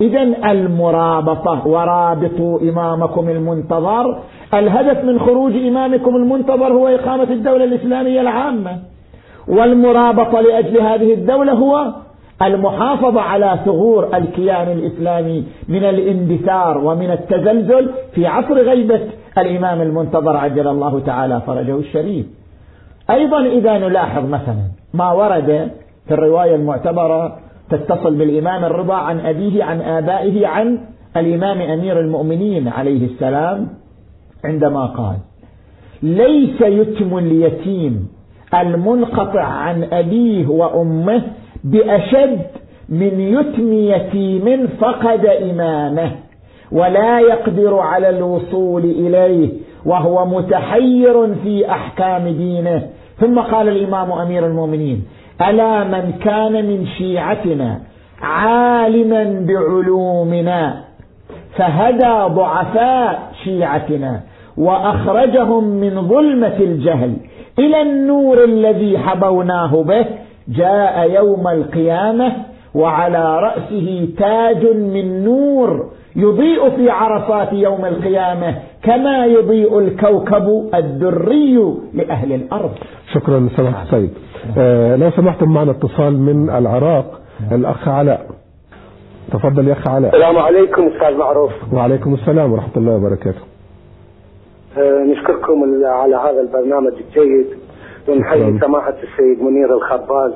إذا 0.00 0.22
المرابطة 0.22 1.66
ورابطوا 1.66 2.60
إمامكم 2.60 3.28
المنتظر. 3.28 4.18
الهدف 4.54 5.04
من 5.04 5.20
خروج 5.20 5.56
إمامكم 5.56 6.16
المنتظر 6.16 6.72
هو 6.72 6.88
إقامة 6.88 7.30
الدولة 7.30 7.64
الإسلامية 7.64 8.20
العامة. 8.20 8.78
والمرابطة 9.48 10.40
لأجل 10.40 10.80
هذه 10.80 11.14
الدولة 11.14 11.52
هو 11.52 11.92
المحافظة 12.42 13.20
على 13.20 13.58
ثغور 13.64 14.16
الكيان 14.16 14.72
الإسلامي 14.72 15.44
من 15.68 15.84
الاندثار 15.84 16.78
ومن 16.78 17.10
التزلزل 17.10 17.90
في 18.14 18.26
عصر 18.26 18.54
غيبة 18.54 19.00
الإمام 19.38 19.80
المنتظر 19.82 20.36
عجل 20.36 20.68
الله 20.68 21.00
تعالى 21.00 21.40
فرجه 21.46 21.76
الشريف. 21.76 22.26
أيضا 23.10 23.46
إذا 23.46 23.78
نلاحظ 23.78 24.24
مثلا 24.24 24.62
ما 24.94 25.12
ورد 25.12 25.70
في 26.08 26.14
الرواية 26.14 26.54
المعتبرة 26.54 27.38
تتصل 27.70 28.14
بالإمام 28.14 28.64
الرضا 28.64 28.94
عن 28.94 29.20
أبيه 29.20 29.64
عن 29.64 29.80
آبائه 29.80 30.46
عن 30.46 30.78
الإمام 31.16 31.60
أمير 31.60 32.00
المؤمنين 32.00 32.68
عليه 32.68 33.06
السلام 33.06 33.68
عندما 34.44 34.86
قال 34.86 35.16
ليس 36.02 36.60
يتم 36.60 37.18
اليتيم 37.18 38.08
المنقطع 38.54 39.42
عن 39.42 39.84
أبيه 39.92 40.46
وأمه 40.46 41.22
بأشد 41.64 42.40
من 42.88 43.20
يتم 43.20 43.72
يتيم 43.72 44.66
فقد 44.80 45.26
إمامه 45.26 46.10
ولا 46.72 47.20
يقدر 47.20 47.78
على 47.78 48.08
الوصول 48.08 48.84
إليه 48.84 49.48
وهو 49.86 50.26
متحير 50.26 51.34
في 51.34 51.70
أحكام 51.70 52.28
دينه. 52.28 52.86
ثم 53.20 53.38
قال 53.38 53.68
الإمام 53.68 54.12
أمير 54.12 54.46
المؤمنين 54.46 55.04
ألا 55.48 55.84
من 55.84 56.12
كان 56.24 56.52
من 56.52 56.86
شيعتنا 56.98 57.80
عالما 58.22 59.46
بعلومنا 59.48 60.84
فهدى 61.56 62.34
ضعفاء 62.34 63.32
شيعتنا 63.44 64.20
وأخرجهم 64.56 65.64
من 65.64 66.08
ظلمة 66.08 66.56
الجهل 66.60 67.16
إلى 67.58 67.82
النور 67.82 68.44
الذي 68.44 68.98
حبوناه 68.98 69.82
به 69.82 70.04
جاء 70.48 71.10
يوم 71.10 71.48
القيامة 71.48 72.32
وعلى 72.74 73.40
رأسه 73.40 74.08
تاج 74.18 74.66
من 74.76 75.24
نور 75.24 75.90
يضيء 76.16 76.70
في 76.76 76.90
عرصات 76.90 77.52
يوم 77.52 77.84
القيامة 77.84 78.54
كما 78.82 79.26
يضيء 79.26 79.78
الكوكب 79.78 80.70
الدري 80.74 81.74
لأهل 81.94 82.32
الأرض. 82.32 82.70
شكرا 83.14 83.48
سماحة 83.56 83.82
السيد 83.82 84.10
آه 84.58 84.96
لو 84.96 85.10
سمحتم 85.10 85.54
معنا 85.54 85.70
اتصال 85.70 86.20
من 86.20 86.50
العراق 86.50 87.20
الأخ 87.52 87.88
علاء. 87.88 88.26
تفضل 89.32 89.68
يا 89.68 89.72
أخ 89.72 89.88
علاء. 89.88 90.14
السلام 90.14 90.38
عليكم 90.38 90.86
أستاذ 90.86 91.16
معروف. 91.16 91.52
وعليكم 91.72 92.14
السلام 92.14 92.52
ورحمة 92.52 92.76
الله 92.76 92.92
وبركاته. 92.96 93.40
آه 94.78 95.04
نشكركم 95.04 95.84
على 95.84 96.16
هذا 96.16 96.40
البرنامج 96.40 96.92
الجيد. 96.92 97.46
ونحيي 98.08 98.58
سماحة 98.60 98.94
السيد 99.02 99.42
منير 99.42 99.74
الخباز. 99.74 100.32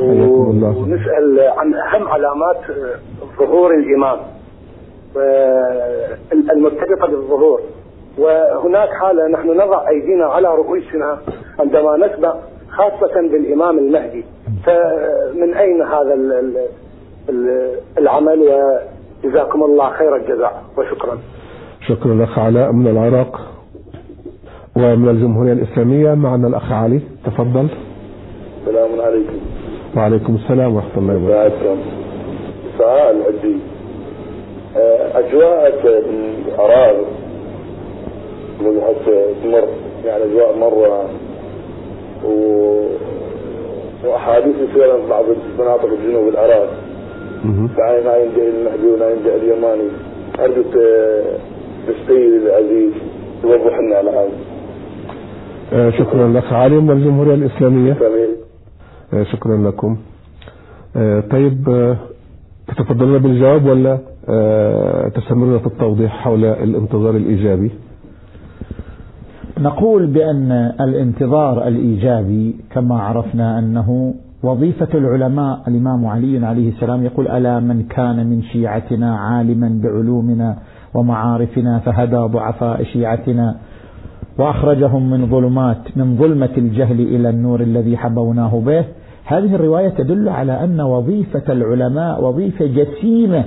ونسأل 0.00 1.40
عن 1.56 1.74
أهم 1.74 2.08
علامات 2.08 2.60
ظهور 3.38 3.74
الإمام 3.74 4.18
المرتبطة 6.52 7.06
بالظهور. 7.06 7.60
وهناك 8.18 8.88
حالة 8.88 9.28
نحن 9.28 9.48
نضع 9.48 9.88
أيدينا 9.88 10.26
على 10.26 10.48
رؤوسنا 10.48 11.18
عندما 11.60 11.96
نسبق 11.96 12.36
خاصة 12.70 13.14
بالإمام 13.14 13.78
المهدي. 13.78 14.24
فمن 14.66 15.54
أين 15.54 15.82
هذا 15.82 16.14
العمل؟ 17.98 18.40
وجزاكم 19.24 19.62
الله 19.62 19.90
خير 19.90 20.16
الجزاء. 20.16 20.62
وشكرا. 20.78 21.18
شكرا 21.88 22.24
أخ 22.24 22.38
علاء 22.38 22.72
من 22.72 22.86
العراق. 22.86 23.40
ومن 24.76 25.08
الجمهورية 25.08 25.52
الإسلامية 25.52 26.14
معنا 26.14 26.48
الأخ 26.48 26.72
علي. 26.72 27.00
تفضل. 27.24 27.68
السلام 28.60 29.00
عليكم. 29.00 29.38
وعليكم 29.96 30.34
السلام 30.34 30.74
ورحمة 30.74 30.96
الله 30.96 31.16
وبركاته. 31.16 31.76
سؤال 32.78 33.16
عندي 33.26 33.56
أجواء 35.14 35.72
الأراضي 36.48 37.06
حتى 38.60 39.34
تمر 39.42 39.68
يعني 40.04 40.24
أجواء 40.24 40.58
مرة 40.58 41.08
و... 42.24 42.30
وأحاديث 44.04 44.54
يصير 44.56 45.02
في 45.02 45.08
بعض 45.10 45.24
مناطق 45.58 45.84
الجنوب 45.84 46.28
العراق. 46.28 46.68
يعني 47.78 48.04
ما 48.04 48.16
ينجح 48.16 48.36
المهدي 48.36 48.86
ولا 48.86 49.10
ينجح 49.10 49.32
اليماني. 49.42 49.88
أرجو 50.40 50.62
السيد 51.88 52.32
العزيز 52.46 52.92
توضح 53.42 53.78
لنا 53.78 53.96
على 53.96 54.10
هذا 54.10 54.20
آه 54.20 54.49
شكرا 55.70 56.28
لك. 56.28 56.52
من 56.52 56.90
الجمهورية 56.90 57.34
الإسلامية. 57.34 57.96
آه 59.14 59.22
شكرا 59.22 59.56
لكم. 59.56 59.96
آه 60.96 61.20
طيب 61.20 61.94
تتفضلون 62.68 63.18
بالجواب 63.18 63.66
ولا 63.66 63.98
تستمرون 65.14 65.58
في 65.58 65.66
التوضيح 65.66 66.12
حول 66.24 66.44
الانتظار 66.44 67.16
الإيجابي؟ 67.16 67.70
نقول 69.58 70.06
بأن 70.06 70.52
الانتظار 70.80 71.68
الإيجابي 71.68 72.56
كما 72.70 72.98
عرفنا 73.02 73.58
أنه 73.58 74.14
وظيفة 74.42 74.88
العلماء. 74.94 75.60
الإمام 75.68 76.06
علي 76.06 76.46
عليه 76.46 76.68
السلام 76.68 77.04
يقول 77.04 77.28
ألا 77.28 77.60
من 77.60 77.82
كان 77.82 78.26
من 78.26 78.42
شيعتنا 78.42 79.16
عالما 79.18 79.80
بعلومنا 79.84 80.56
ومعارفنا 80.94 81.78
فهدى 81.78 82.16
ضعفاء 82.16 82.82
شيعتنا 82.84 83.56
وأخرجهم 84.40 85.10
من 85.10 85.26
ظلمات 85.26 85.96
من 85.96 86.16
ظلمة 86.16 86.54
الجهل 86.58 87.00
إلى 87.00 87.28
النور 87.30 87.60
الذي 87.60 87.96
حبوناه 87.96 88.62
به. 88.66 88.84
هذه 89.24 89.54
الرواية 89.54 89.88
تدل 89.88 90.28
على 90.28 90.64
أن 90.64 90.80
وظيفة 90.80 91.52
العلماء 91.52 92.24
وظيفة 92.24 92.66
جسيمة. 92.66 93.44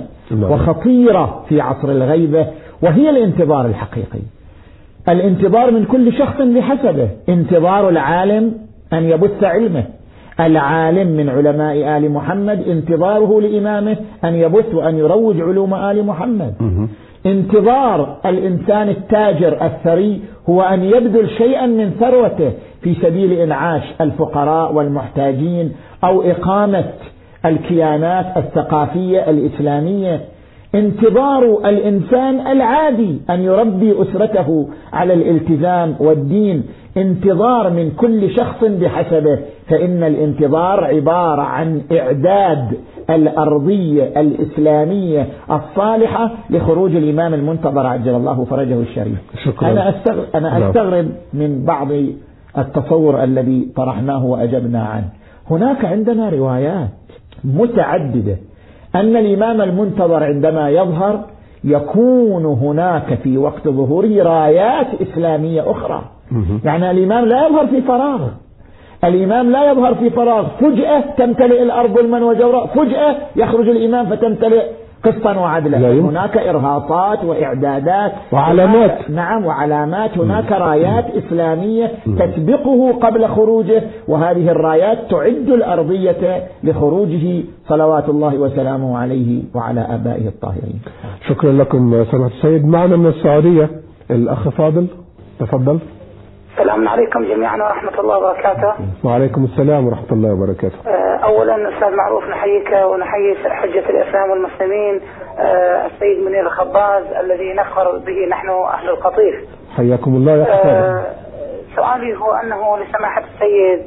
وخطيرة 0.52 1.44
في 1.48 1.60
عصر 1.60 1.90
الغيبة 1.90 2.46
وهي 2.82 3.10
الانتظار 3.10 3.66
الحقيقي. 3.66 4.20
الانتظار 5.08 5.70
من 5.70 5.84
كل 5.84 6.12
شخص 6.12 6.42
بحسبه. 6.42 7.08
انتظار 7.28 7.88
العالم 7.88 8.54
أن 8.92 9.02
يبث 9.02 9.44
علمه. 9.44 9.84
العالم 10.40 11.08
من 11.16 11.28
علماء 11.28 11.96
آل 11.96 12.10
محمد 12.10 12.68
انتظاره 12.68 13.40
لإمامه 13.40 13.96
أن 14.24 14.34
يبث 14.34 14.74
وأن 14.74 14.98
يروج 14.98 15.40
علوم 15.40 15.74
آل 15.74 16.06
محمد. 16.06 16.54
انتظار 17.26 18.16
الإنسان 18.26 18.88
التاجر 18.88 19.66
الثري 19.66 20.20
هو 20.48 20.62
أن 20.62 20.84
يبذل 20.84 21.30
شيئا 21.30 21.66
من 21.66 21.90
ثروته 22.00 22.52
في 22.82 22.94
سبيل 22.94 23.32
إنعاش 23.32 23.82
الفقراء 24.00 24.72
والمحتاجين 24.72 25.72
أو 26.04 26.22
إقامة 26.22 26.84
الكيانات 27.44 28.36
الثقافية 28.36 29.30
الإسلامية 29.30 30.20
انتظار 30.74 31.68
الإنسان 31.68 32.46
العادي 32.46 33.20
أن 33.30 33.40
يربي 33.40 34.02
أسرته 34.02 34.68
على 34.92 35.14
الالتزام 35.14 35.96
والدين 36.00 36.62
انتظار 36.96 37.70
من 37.70 37.90
كل 37.90 38.36
شخص 38.36 38.64
بحسبه 38.64 39.38
فإن 39.68 40.02
الانتظار 40.02 40.84
عبارة 40.84 41.42
عن 41.42 41.82
إعداد 41.92 42.76
الأرضية 43.10 44.20
الإسلامية 44.20 45.28
الصالحة 45.50 46.30
لخروج 46.50 46.96
الإمام 46.96 47.34
المنتظر 47.34 47.86
عجل 47.86 48.14
الله 48.14 48.44
فرجه 48.44 48.80
الشريف 48.80 49.18
شكرا. 49.44 49.70
أنا, 49.70 49.88
أستغرب, 49.88 50.24
أنا 50.34 50.58
نعم. 50.58 50.62
أستغرب 50.62 51.06
من 51.32 51.64
بعض 51.64 51.88
التصور 52.58 53.24
الذي 53.24 53.72
طرحناه 53.76 54.24
وأجبنا 54.24 54.84
عنه 54.84 55.08
هناك 55.50 55.84
عندنا 55.84 56.28
روايات 56.28 56.88
متعددة 57.44 58.36
أن 58.94 59.16
الإمام 59.16 59.60
المنتظر 59.60 60.24
عندما 60.24 60.70
يظهر 60.70 61.20
يكون 61.64 62.44
هناك 62.44 63.14
في 63.14 63.38
وقت 63.38 63.68
ظهوره 63.68 64.22
رايات 64.22 64.86
إسلامية 65.02 65.70
أخرى. 65.70 66.02
يعني 66.64 66.90
الإمام 66.90 67.24
لا 67.24 67.46
يظهر 67.46 67.66
في 67.66 67.82
فراغ. 67.82 68.20
الإمام 69.04 69.50
لا 69.50 69.70
يظهر 69.70 69.94
في 69.94 70.10
فراغ. 70.10 70.46
فجأة 70.60 71.00
تمتلئ 71.16 71.62
الأرض 71.62 71.90
ظلما 71.90 72.24
وجورا 72.24 72.66
فجأة 72.66 73.16
يخرج 73.36 73.68
الإمام 73.68 74.06
فتمتلئ 74.06 74.64
قسطا 75.04 75.38
وعدلا. 75.38 75.78
هناك 75.92 76.36
إرهاصات 76.36 77.24
وإعدادات. 77.24 78.12
وعلامات. 78.32 79.10
نعم 79.10 79.44
وعلامات. 79.44 80.18
هناك 80.18 80.52
رايات 80.52 81.04
إسلامية 81.16 81.92
تسبقه 82.18 82.92
قبل 82.92 83.26
خروجه 83.26 83.82
وهذه 84.08 84.50
الرايات 84.50 84.98
تعد 85.10 85.48
الأرضية 85.48 86.42
لخروجه 86.64 87.42
صلوات 87.68 88.08
الله 88.08 88.34
وسلامه 88.38 88.98
عليه 88.98 89.42
وعلى 89.54 89.80
آبائه 89.80 90.28
الطاهرين. 90.28 90.80
شكرا 91.28 91.52
لكم 91.52 92.04
سماحة 92.10 92.34
السيد. 92.34 92.66
معنا 92.66 92.96
من 92.96 93.06
السعودية 93.06 93.70
الأخ 94.10 94.48
فاضل. 94.48 94.86
تفضل. 95.40 95.78
السلام 96.58 96.88
عليكم 96.88 97.24
جميعا 97.24 97.56
ورحمة 97.56 98.00
الله 98.00 98.18
وبركاته. 98.18 98.74
وعليكم 99.04 99.44
السلام 99.44 99.86
ورحمة 99.86 100.12
الله 100.12 100.32
وبركاته. 100.32 100.76
آه، 100.86 101.16
أولا 101.16 101.54
أستاذ 101.74 101.96
معروف 101.96 102.24
نحييك 102.24 102.72
ونحيي 102.84 103.36
حجة 103.50 103.90
الإسلام 103.90 104.30
والمسلمين 104.30 105.00
آه، 105.38 105.86
السيد 105.86 106.24
منير 106.24 106.46
الخباز 106.46 107.04
الذي 107.20 107.52
نفخر 107.54 107.98
به 107.98 108.26
نحن 108.30 108.48
أهل 108.50 108.88
القطيف. 108.88 109.34
حياكم 109.76 110.14
الله 110.14 110.32
يا 110.32 110.46
أه 110.64 111.06
سؤالي 111.76 112.16
هو 112.16 112.32
أنه 112.32 112.78
لسماحة 112.78 113.22
السيد 113.34 113.82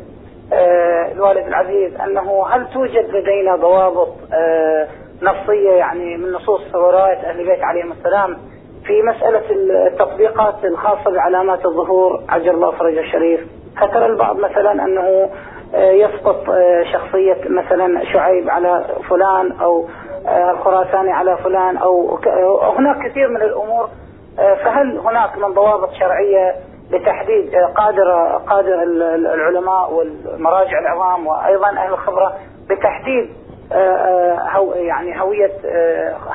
أه 0.54 1.12
الوالد 1.12 1.48
العزيز 1.48 1.96
أنه 2.02 2.48
هل 2.48 2.68
توجد 2.74 3.06
لدينا 3.10 3.56
ضوابط 3.56 4.10
أه 4.34 4.88
نصية 5.22 5.72
يعني 5.72 6.18
من 6.18 6.32
نصوص 6.32 6.76
رواية 6.76 7.30
أهل 7.30 7.40
البيت 7.40 7.64
عليهم 7.64 7.92
السلام؟ 7.92 8.38
في 8.88 9.02
مسألة 9.02 9.44
التطبيقات 9.88 10.66
الخاصة 10.66 11.12
بعلامات 11.12 11.66
الظهور 11.66 12.24
عجل 12.30 12.50
الله 12.50 12.72
فرج 12.72 12.98
الشريف. 12.98 13.40
فترى 13.82 14.06
البعض 14.06 14.38
مثلا 14.38 14.72
أنه 14.72 15.30
آه، 15.76 15.92
يسقط 15.92 16.50
آه، 16.50 16.84
شخصية 16.94 17.38
مثلا 17.50 18.04
شعيب 18.14 18.50
على 18.50 18.86
فلان 19.10 19.52
أو 19.52 19.86
آه، 20.28 20.52
الخراساني 20.52 21.12
على 21.12 21.38
فلان 21.38 21.78
أو 21.78 22.20
هناك 22.78 23.10
كثير 23.10 23.28
من 23.28 23.42
الأمور 23.42 23.90
فهل 24.38 24.98
هناك 24.98 25.38
من 25.38 25.54
ضوابط 25.54 25.90
شرعية 25.94 26.56
لتحديد 26.92 27.56
قادر 27.76 28.12
قادر 28.48 28.84
العلماء 29.34 29.94
والمراجع 29.94 30.80
العظام 30.80 31.28
وأيضا 31.28 31.70
أهل 31.70 31.94
الخبرة 31.94 32.34
بتحديد 32.70 33.30
يعني 34.76 35.22
هوية 35.22 35.52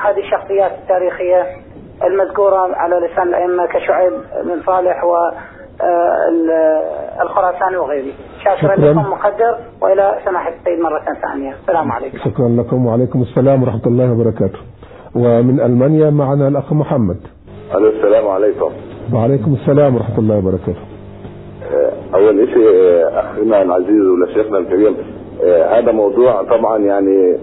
هذه 0.03 0.19
الشخصيات 0.19 0.71
التاريخية؟ 0.71 1.47
المذكورة 2.03 2.75
على 2.75 2.95
لسان 2.95 3.27
الأئمة 3.27 3.65
كشعيب 3.65 4.13
بن 4.45 4.61
صالح 4.65 5.03
و 5.03 5.15
آه، 5.81 7.21
الخراساني 7.21 7.77
وغيره. 7.77 8.13
شاكرا 8.43 8.75
لكم 8.75 8.99
مقدر 8.99 9.57
وإلى 9.81 10.15
سماحة 10.25 10.49
السيد 10.49 10.79
مرة 10.79 11.01
ثانية. 11.21 11.55
السلام 11.61 11.91
عليكم. 11.91 12.17
شكرا 12.17 12.49
لكم 12.49 12.85
وعليكم 12.85 13.21
السلام 13.21 13.63
ورحمة 13.63 13.85
الله 13.87 14.11
وبركاته. 14.11 14.59
ومن 15.15 15.59
ألمانيا 15.59 16.09
معنا 16.09 16.47
الأخ 16.47 16.73
محمد. 16.73 17.17
ألو 17.75 17.89
السلام 17.89 18.27
عليكم. 18.27 18.71
وعليكم 19.13 19.53
السلام 19.53 19.95
ورحمة 19.95 20.17
الله 20.19 20.37
وبركاته. 20.37 20.81
آه، 21.73 21.91
أول 22.15 22.47
شيء 22.47 22.69
آه، 22.69 23.19
أخينا 23.19 23.61
العزيز 23.61 24.01
ولشيخنا 24.07 24.57
الكريم 24.57 24.95
هذا 25.69 25.91
موضوع 25.91 26.43
طبعا 26.43 26.77
يعني 26.77 27.37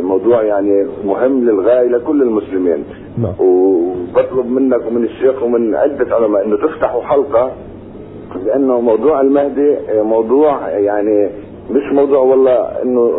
موضوع 0.00 0.42
يعني 0.42 0.86
مهم 1.04 1.44
للغاية 1.44 1.88
لكل 1.88 2.22
المسلمين. 2.22 2.84
نعم. 3.18 3.32
وبطلب 3.38 4.50
منك 4.50 4.86
ومن 4.86 5.04
الشيخ 5.04 5.42
ومن 5.42 5.74
عدة 5.74 6.14
علماء 6.14 6.44
إنه 6.44 6.56
تفتحوا 6.56 7.02
حلقة 7.02 7.52
لأنه 8.44 8.80
موضوع 8.80 9.20
المهدي 9.20 9.76
موضوع 9.94 10.68
يعني 10.68 11.30
مش 11.70 11.92
موضوع 11.92 12.18
والله 12.18 12.82
إنه 12.82 13.12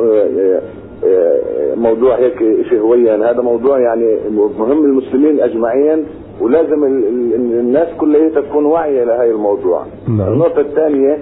موضوع 1.75 2.15
هيك 2.15 2.65
شهويا 2.69 3.31
هذا 3.31 3.41
موضوع 3.41 3.79
يعني 3.79 4.17
مهم 4.59 4.85
المسلمين 4.85 5.39
أجمعين 5.39 6.05
ولازم 6.41 6.83
الناس 6.83 7.87
كلها 7.97 8.29
تكون 8.29 8.65
واعية 8.65 9.03
لهي 9.03 9.31
الموضوع 9.31 9.85
نعم. 10.07 10.33
النقطة 10.33 10.61
الثانية 10.61 11.17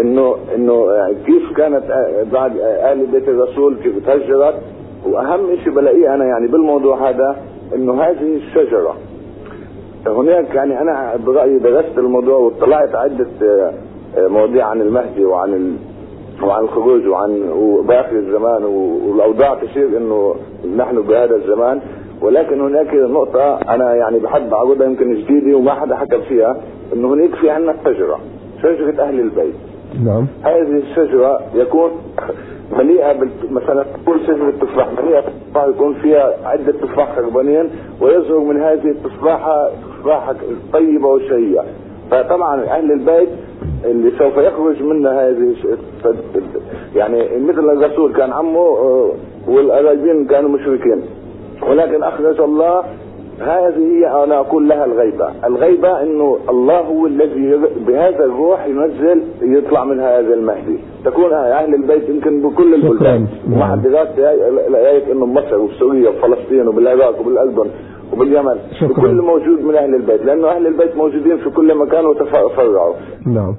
إنه 0.00 0.36
إنه 0.54 0.86
كيف 1.26 1.52
كانت 1.56 1.82
بعد 2.32 2.58
أهل 2.58 3.06
بيت 3.06 3.28
الرسول 3.28 3.76
كيف 3.82 4.06
تهجرت 4.06 4.54
وأهم 5.06 5.56
شيء 5.64 5.72
بلاقيه 5.72 6.14
أنا 6.14 6.24
يعني 6.24 6.46
بالموضوع 6.46 7.10
هذا 7.10 7.36
إنه 7.74 8.02
هذه 8.02 8.36
الشجرة. 8.36 8.96
هناك 10.06 10.54
يعني 10.54 10.80
أنا 10.80 11.16
برأيي 11.26 11.58
درست 11.58 11.98
الموضوع 11.98 12.36
واطلعت 12.36 12.94
عدة 12.94 13.26
مواضيع 14.16 14.66
عن 14.66 14.80
المهدي 14.80 15.24
وعن 15.24 15.54
ال... 15.54 15.76
وعن 16.46 16.64
الخروج 16.64 17.06
وعن 17.06 17.42
باخر 17.88 18.16
الزمان 18.16 18.64
والأوضاع 18.64 19.54
تشير 19.54 19.86
إنه 19.98 20.34
نحن 20.76 21.02
بهذا 21.02 21.36
الزمان. 21.36 21.80
ولكن 22.22 22.60
هناك 22.60 22.94
نقطة 22.94 23.54
أنا 23.54 23.94
يعني 23.94 24.18
بحب 24.18 24.54
أعرضها 24.54 24.86
يمكن 24.86 25.14
جديدة 25.14 25.56
وما 25.56 25.74
حدا 25.74 25.96
حكى 25.96 26.18
فيها 26.28 26.56
إنه 26.92 27.08
هناك 27.14 27.34
في 27.34 27.50
عندنا 27.50 27.74
شجرة 27.84 28.20
شجرة 28.62 29.02
أهل 29.02 29.20
البيت. 29.20 29.54
نعم. 30.04 30.26
هذه 30.42 30.76
الشجرة 30.76 31.40
يكون 31.54 31.90
مليئة 32.78 33.12
بال... 33.12 33.28
مثلا 33.50 33.84
كل 34.06 34.20
شجرة 34.26 34.52
تفاح 34.60 34.88
مليئة 35.02 35.20
بالتفاح 35.20 35.64
يكون 35.66 35.94
فيها 35.94 36.34
عدة 36.44 36.72
تفاح 36.72 37.16
خربانين 37.16 37.70
ويظهر 38.00 38.38
من 38.38 38.62
هذه 38.62 38.88
التفاحة 38.90 39.70
تفاحة 40.02 40.36
طيبة 40.72 41.08
وشهية. 41.08 41.64
فطبعا 42.10 42.62
أهل 42.64 42.92
البيت 42.92 43.28
اللي 43.84 44.10
سوف 44.18 44.36
يخرج 44.36 44.82
منها 44.82 45.28
هذه 45.28 45.54
يعني 46.96 47.38
مثل 47.38 47.70
الرسول 47.70 48.12
كان 48.12 48.32
عمه 48.32 48.60
آه، 48.60 49.12
والقرايبين 49.48 50.26
كانوا 50.26 50.50
مشركين. 50.50 51.02
ولكن 51.68 52.02
أخرج 52.02 52.40
الله 52.40 52.84
هذه 53.40 53.78
هي 53.78 54.24
أنا 54.24 54.38
أقول 54.38 54.68
لها 54.68 54.84
الغيبة. 54.84 55.28
الغيبة 55.46 56.02
إنه 56.02 56.38
الله 56.48 56.80
هو 56.80 57.06
الذي 57.06 57.60
بهذا 57.86 58.24
الروح 58.24 58.66
ينزل 58.66 59.22
يطلع 59.42 59.84
من 59.84 60.00
هذا 60.00 60.34
المهدي. 60.34 60.78
تكون 61.04 61.32
أهل 61.32 61.74
البيت 61.74 62.08
يمكن 62.08 62.42
بكل 62.42 62.74
البلدان. 62.74 63.26
مع 63.48 63.74
دراسة 63.74 64.32
الايات 64.68 65.08
إنه 65.08 65.26
مصر 65.26 65.58
وسوريا 65.58 66.10
وفلسطين 66.10 66.68
وبالعراق 66.68 67.20
وبالاردن 67.20 67.70
وباليمن 68.12 68.56
شكراً. 68.80 68.90
وكل 68.90 69.22
موجود 69.22 69.64
من 69.64 69.74
أهل 69.76 69.94
البيت. 69.94 70.24
لأنه 70.24 70.48
أهل 70.48 70.66
البيت 70.66 70.96
موجودين 70.96 71.36
في 71.36 71.50
كل 71.50 71.74
مكان 71.74 72.06
وتفرعوا. 72.06 72.94
نعم. 73.26 73.54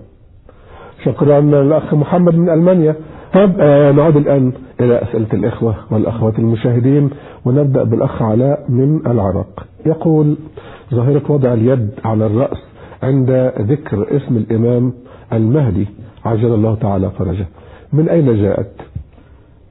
شكرا 1.05 1.39
الأخ 1.39 1.93
محمد 1.93 2.35
من 2.35 2.49
ألمانيا. 2.49 2.95
طب 3.33 3.51
آه 3.59 3.91
نعود 3.91 4.17
الآن 4.17 4.51
إلى 4.79 5.03
أسئلة 5.03 5.27
الإخوة 5.33 5.75
والأخوات 5.91 6.39
المشاهدين 6.39 7.09
ونبدأ 7.45 7.83
بالأخ 7.83 8.21
علاء 8.21 8.65
من 8.69 8.99
العراق 9.07 9.65
يقول 9.85 10.37
ظاهرة 10.93 11.31
وضع 11.31 11.53
اليد 11.53 11.89
على 12.05 12.25
الرأس 12.25 12.57
عند 13.03 13.51
ذكر 13.59 14.17
اسم 14.17 14.37
الإمام 14.37 14.93
المهدي 15.33 15.87
عجل 16.25 16.53
الله 16.53 16.75
تعالى 16.75 17.09
فرجه. 17.09 17.45
من 17.93 18.09
أين 18.09 18.41
جاءت؟ 18.41 18.71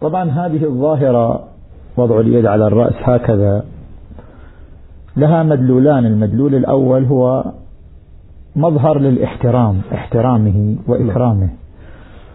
طبعا 0.01 0.31
هذه 0.31 0.65
الظاهرة 0.65 1.45
وضع 1.97 2.21
اليد 2.21 2.47
على 2.47 2.67
الرأس 2.67 2.95
هكذا. 3.03 3.65
لها 5.17 5.43
مدلولان 5.43 6.07
المدلول 6.07 6.55
الأول 6.55 7.05
هو 7.05 7.45
مظهر 8.57 8.99
للاحترام 8.99 9.81
احترامه 9.95 10.77
وإكرامه. 10.87 11.49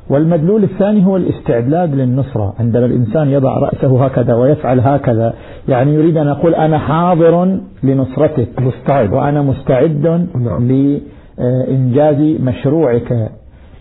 والمدلول 0.09 0.63
الثاني 0.63 1.05
هو 1.05 1.17
الاستعداد 1.17 1.95
للنصرة 1.95 2.53
عندما 2.59 2.85
الإنسان 2.85 3.29
يضع 3.29 3.57
رأسه 3.57 4.05
هكذا 4.05 4.33
ويفعل 4.33 4.79
هكذا 4.79 5.33
يعني 5.67 5.93
يريد 5.93 6.17
أن 6.17 6.27
يقول 6.27 6.55
أنا 6.55 6.77
حاضر 6.77 7.59
لنصرتك 7.83 8.47
مستعد 8.61 9.13
وأنا 9.13 9.41
مستعد 9.41 10.27
نعم. 10.35 10.67
لإنجاز 10.67 12.41
مشروعك 12.41 13.11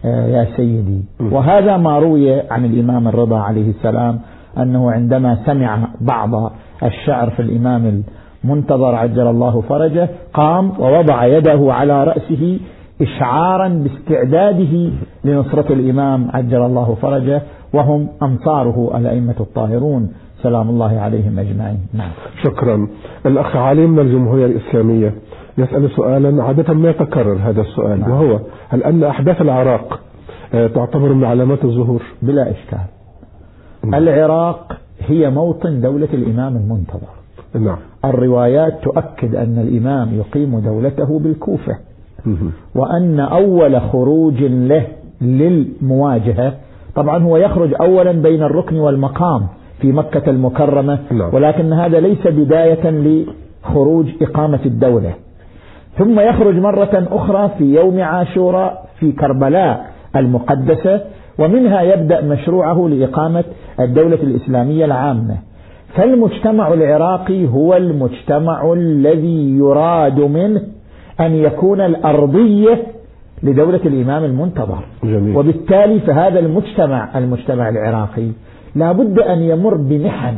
آه، 0.05 0.27
يا 0.27 0.47
سيدي. 0.57 1.05
وهذا 1.21 1.77
ما 1.77 1.99
روي 1.99 2.41
عن 2.51 2.65
الإمام 2.65 3.09
الرضا 3.09 3.39
عليه 3.39 3.71
السلام 3.71 4.19
أنه 4.59 4.91
عندما 4.91 5.39
سمع 5.47 5.89
بعض 6.01 6.53
الشعر 6.83 7.31
في 7.31 7.43
الإمام 7.43 8.03
المنتظر 8.45 8.95
عجل 8.95 9.27
الله 9.27 9.61
فرجه 9.61 10.09
قام 10.35 10.73
ووضع 10.79 11.27
يده 11.27 11.73
على 11.73 12.05
رأسه 12.05 12.59
إشعارا 13.03 13.69
باستعداده 13.69 14.91
لنصرة 15.25 15.73
الإمام 15.73 16.31
عجل 16.31 16.63
الله 16.63 16.97
فرجه 17.03 17.43
وهم 17.73 18.09
أنصاره 18.23 18.99
الأئمة 18.99 19.35
الطاهرون. 19.41 20.13
سلام 20.43 20.69
الله 20.69 21.01
عليهم 21.01 21.39
أجمعين. 21.39 21.79
نعم. 21.95 22.11
شكرا. 22.43 22.89
الأخ 23.27 23.57
علي 23.57 23.87
من 23.87 23.99
الجمهورية 23.99 24.47
الإسلامية 24.47 25.15
يسأل 25.59 25.91
سؤالا 25.91 26.43
عادة 26.45 26.75
ما 26.75 26.91
يتكرر 26.91 27.39
هذا 27.43 27.61
السؤال 27.61 28.01
نعم. 28.01 28.11
وهو 28.11 28.41
هل 28.69 28.83
أن 28.83 29.05
أحداث 29.05 29.41
العراق 29.41 30.01
آه، 30.55 30.67
تعتبر 30.67 31.13
من 31.13 31.25
علامات 31.25 31.65
الظهور؟ 31.65 32.03
بلا 32.23 32.51
إشكال. 32.51 32.79
نعم. 33.85 33.95
العراق 33.95 34.79
هي 35.01 35.31
موطن 35.31 35.81
دولة 35.81 36.09
الإمام 36.15 36.57
المنتظر. 36.57 37.09
نعم. 37.55 37.79
الروايات 38.05 38.83
تؤكد 38.83 39.35
أن 39.35 39.59
الإمام 39.59 40.15
يقيم 40.15 40.59
دولته 40.59 41.19
بالكوفة. 41.19 41.88
وأن 42.75 43.21
أول 43.21 43.81
خروج 43.81 44.43
له 44.43 44.87
للمواجهة 45.21 46.55
طبعا 46.95 47.23
هو 47.23 47.37
يخرج 47.37 47.75
أولا 47.81 48.13
بين 48.13 48.43
الركن 48.43 48.77
والمقام 48.77 49.47
في 49.81 49.93
مكة 49.93 50.31
المكرمة 50.31 50.99
نعم. 51.11 51.35
ولكن 51.35 51.73
هذا 51.73 52.01
ليس 52.01 52.27
بداية 52.27 52.91
لخروج 52.91 54.07
إقامة 54.23 54.61
الدولة 54.67 55.15
ثم 55.99 56.21
يخرج 56.21 56.55
مرة 56.55 57.07
أخرى 57.11 57.51
في 57.59 57.65
يوم 57.65 58.01
عاشوراء 58.01 58.89
في 59.01 59.13
كربلاء 59.13 59.91
المقدسة 60.17 61.01
ومنها 61.39 61.83
يبدأ 61.83 62.21
مشروعه 62.21 62.89
لإقامة 62.89 63.45
الدولة 63.81 64.19
الإسلامية 64.23 64.85
العامة 64.85 65.37
فالمجتمع 65.95 66.73
العراقي 66.73 67.49
هو 67.49 67.77
المجتمع 67.77 68.73
الذي 68.73 69.59
يراد 69.59 70.21
منه 70.21 70.63
أن 71.21 71.35
يكون 71.35 71.81
الأرضية 71.81 72.83
لدولة 73.43 73.81
الإمام 73.85 74.25
المنتظر. 74.25 74.85
جميل. 75.05 75.37
وبالتالي 75.37 76.01
فهذا 76.01 76.39
المجتمع 76.39 77.19
المجتمع 77.19 77.69
العراقي 77.69 78.29
لا 78.75 78.93
بد 78.93 79.19
أن 79.19 79.43
يمر 79.43 79.75
بمحن 79.75 80.35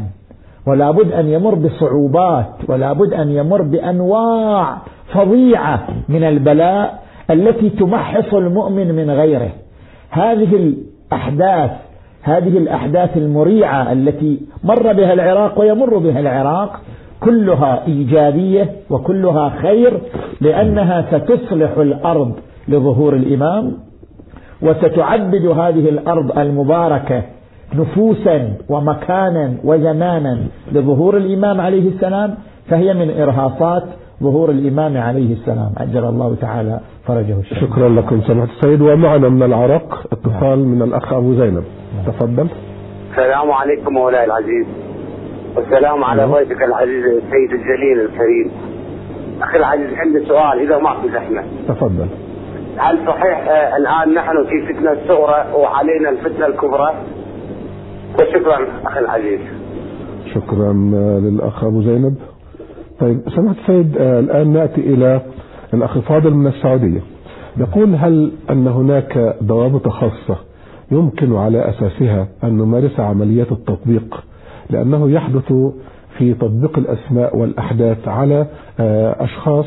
ولا 0.66 0.90
بد 0.90 1.12
أن 1.12 1.28
يمر 1.28 1.54
بصعوبات 1.54 2.52
ولا 2.68 2.92
بد 2.92 3.12
أن 3.12 3.30
يمر 3.30 3.62
بأنواع 3.62 4.78
فظيعة 5.12 5.88
من 6.08 6.24
البلاء 6.24 7.02
التي 7.30 7.70
تمحص 7.70 8.34
المؤمن 8.34 8.94
من 8.94 9.10
غيره. 9.10 9.50
هذه 10.10 10.56
الأحداث 10.56 11.70
هذه 12.22 12.58
الأحداث 12.58 13.16
المريعة 13.16 13.92
التي 13.92 14.40
مر 14.64 14.92
بها 14.92 15.12
العراق 15.12 15.60
ويمر 15.60 15.98
بها 15.98 16.20
العراق 16.20 16.80
كلها 17.20 17.86
إيجابية 17.86 18.72
وكلها 18.90 19.48
خير 19.48 20.00
لأنها 20.40 21.06
ستصلح 21.10 21.70
الأرض 21.78 22.32
لظهور 22.68 23.14
الإمام 23.14 23.72
وستعبد 24.62 25.46
هذه 25.46 25.88
الأرض 25.88 26.38
المباركة 26.38 27.22
نفوسا 27.74 28.52
ومكانا 28.68 29.54
وزمانا 29.64 30.38
لظهور 30.72 31.16
الإمام 31.16 31.60
عليه 31.60 31.88
السلام 31.88 32.34
فهي 32.68 32.94
من 32.94 33.20
إرهاصات 33.20 33.84
ظهور 34.22 34.50
الإمام 34.50 34.96
عليه 34.96 35.32
السلام. 35.32 35.72
عجل 35.76 36.04
الله 36.04 36.36
تعالى 36.40 36.80
فرجه 37.06 37.40
الشريف 37.40 37.64
شكرا 37.64 37.88
لكم 37.88 38.20
سماحة 38.20 38.52
السيد. 38.52 38.80
ومعنا 38.80 39.28
من 39.28 39.42
العراق 39.42 40.06
اتصال 40.12 40.58
من 40.58 40.82
الأخ 40.82 41.12
أبو 41.12 41.34
زينب. 41.34 41.64
تفضل. 42.06 42.46
السلام 43.10 43.50
عليكم 43.50 43.92
مولاي 43.92 44.24
العزيز. 44.24 44.66
والسلام 45.56 46.04
على 46.04 46.24
ضيفك 46.24 46.62
العزيز 46.62 47.04
السيد 47.04 47.52
الجليل 47.52 48.00
الكريم. 48.00 48.50
أخي 49.42 49.56
العزيز 49.56 49.94
عندي 49.94 50.26
سؤال 50.26 50.60
إذا 50.60 50.78
ما 50.78 51.00
في 51.02 51.08
زحمة. 51.08 51.44
تفضل. 51.68 52.06
هل 52.76 52.98
صحيح 53.06 53.48
آه، 53.48 53.76
الآن 53.76 54.14
نحن 54.14 54.44
في 54.44 54.74
فتنة 54.74 54.96
صغرى 55.08 55.52
وعلينا 55.54 56.10
الفتنة 56.10 56.46
الكبرى؟ 56.46 56.94
وشكرا 58.14 58.66
أخي 58.86 59.00
العزيز. 59.00 59.40
شكرا 60.34 60.70
آه، 60.94 61.18
للأخ 61.18 61.64
أبو 61.64 61.82
زينب. 61.82 62.14
طيب 63.00 63.20
سمعت 63.36 63.56
سيد 63.66 63.96
آه، 63.98 64.20
الآن 64.20 64.52
نأتي 64.52 64.80
إلى 64.80 65.20
الأخ 65.74 65.98
فاضل 65.98 66.34
من 66.34 66.46
السعودية. 66.46 67.00
يقول 67.56 67.94
هل 67.94 68.32
أن 68.50 68.66
هناك 68.66 69.36
ضوابط 69.42 69.88
خاصة 69.88 70.36
يمكن 70.90 71.36
على 71.36 71.68
أساسها 71.70 72.28
أن 72.44 72.58
نمارس 72.58 73.00
عمليات 73.00 73.52
التطبيق؟ 73.52 74.24
لأنه 74.70 75.10
يحدث 75.10 75.52
في 76.18 76.34
تطبيق 76.34 76.78
الأسماء 76.78 77.36
والأحداث 77.36 78.08
على 78.08 78.46
آه، 78.80 79.24
أشخاص 79.24 79.66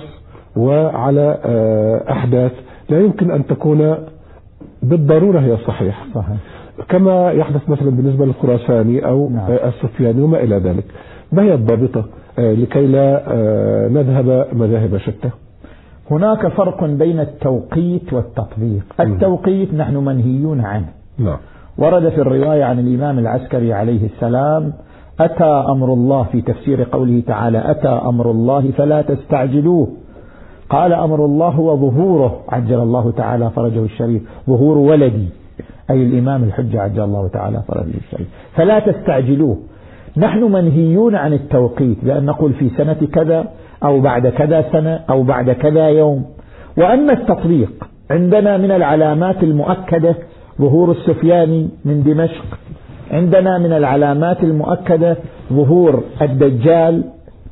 وعلى 0.56 1.40
آه، 1.46 2.12
أحداث. 2.12 2.52
لا 2.90 3.00
يمكن 3.00 3.32
أن 3.32 3.46
تكون 3.46 3.96
بالضرورة 4.84 5.40
هي 5.40 5.54
الصحيح 5.54 6.06
صحيح. 6.16 6.38
كما 6.90 7.32
يحدث 7.32 7.70
مثلا 7.70 7.90
بالنسبة 7.90 8.26
للخراساني 8.26 9.06
أو 9.06 9.30
نعم. 9.30 9.52
آه، 9.52 9.70
السفياني 9.70 10.22
وما 10.22 10.44
إلى 10.44 10.58
ذلك. 10.58 10.86
ما 11.32 11.44
هي 11.44 11.54
الضابطة؟ 11.54 12.06
لكي 12.38 12.88
لا 12.88 13.24
نذهب 13.92 14.48
مذاهب 14.54 14.98
شتى. 14.98 15.30
هناك 16.12 16.48
فرق 16.48 16.86
بين 16.86 17.20
التوقيت 17.20 18.14
والتطبيق. 18.14 18.84
التوقيت 19.00 19.74
نحن 19.74 19.96
منهيون 19.96 20.62
عنه. 20.62 20.88
نعم. 21.18 21.38
ورد 21.78 22.10
في 22.10 22.22
الرواية 22.22 22.64
عن 22.64 22.80
الإمام 22.80 23.20
العسكري 23.20 23.74
عليه 23.74 24.06
السلام 24.06 24.74
أتى 25.26 25.66
أمر 25.70 25.94
الله 25.94 26.24
في 26.24 26.42
تفسير 26.42 26.84
قوله 26.84 27.24
تعالى 27.28 27.72
أتى 27.72 27.88
أمر 27.88 28.32
الله 28.32 28.72
فلا 28.78 29.02
تستعجلوه. 29.02 29.88
قال 30.70 30.94
أمر 30.94 31.26
الله 31.26 31.50
هو 31.50 31.78
ظهوره 31.78 32.42
عجل 32.50 32.80
الله 32.80 33.12
تعالى 33.12 33.50
فرجه 33.50 33.84
الشريف. 33.84 34.22
ظهور 34.50 34.78
ولدي 34.78 35.28
أي 35.90 36.04
الإمام 36.04 36.44
الحجة 36.44 36.82
عجل 36.82 37.04
الله 37.04 37.28
تعالى 37.28 37.62
فرجه 37.68 37.98
الشريف. 37.98 38.28
فلا 38.56 38.80
تستعجلوه. 38.80 39.58
نحن 40.18 40.44
منهيون 40.44 41.16
عن 41.16 41.34
التوقيت 41.34 42.06
بأن 42.06 42.26
نقول 42.26 42.54
في 42.54 42.70
سنة 42.70 43.08
كذا 43.14 43.46
أو 43.84 44.00
بعد 44.00 44.28
كذا 44.28 44.66
سنة 44.72 45.00
أو 45.10 45.24
بعد 45.24 45.52
كذا 45.52 45.88
يوم. 45.88 46.26
وأما 46.78 47.14
التطبيق 47.14 47.88
عندنا 48.12 48.58
من 48.58 48.72
العلامات 48.72 49.44
المؤكدة 49.44 50.16
ظهور 50.62 50.92
السفياني 50.92 51.70
من 51.86 52.04
دمشق. 52.04 52.46
عندنا 53.14 53.58
من 53.58 53.74
العلامات 53.74 54.44
المؤكدة 54.44 55.18
ظهور 55.54 56.04
الدجال 56.22 57.04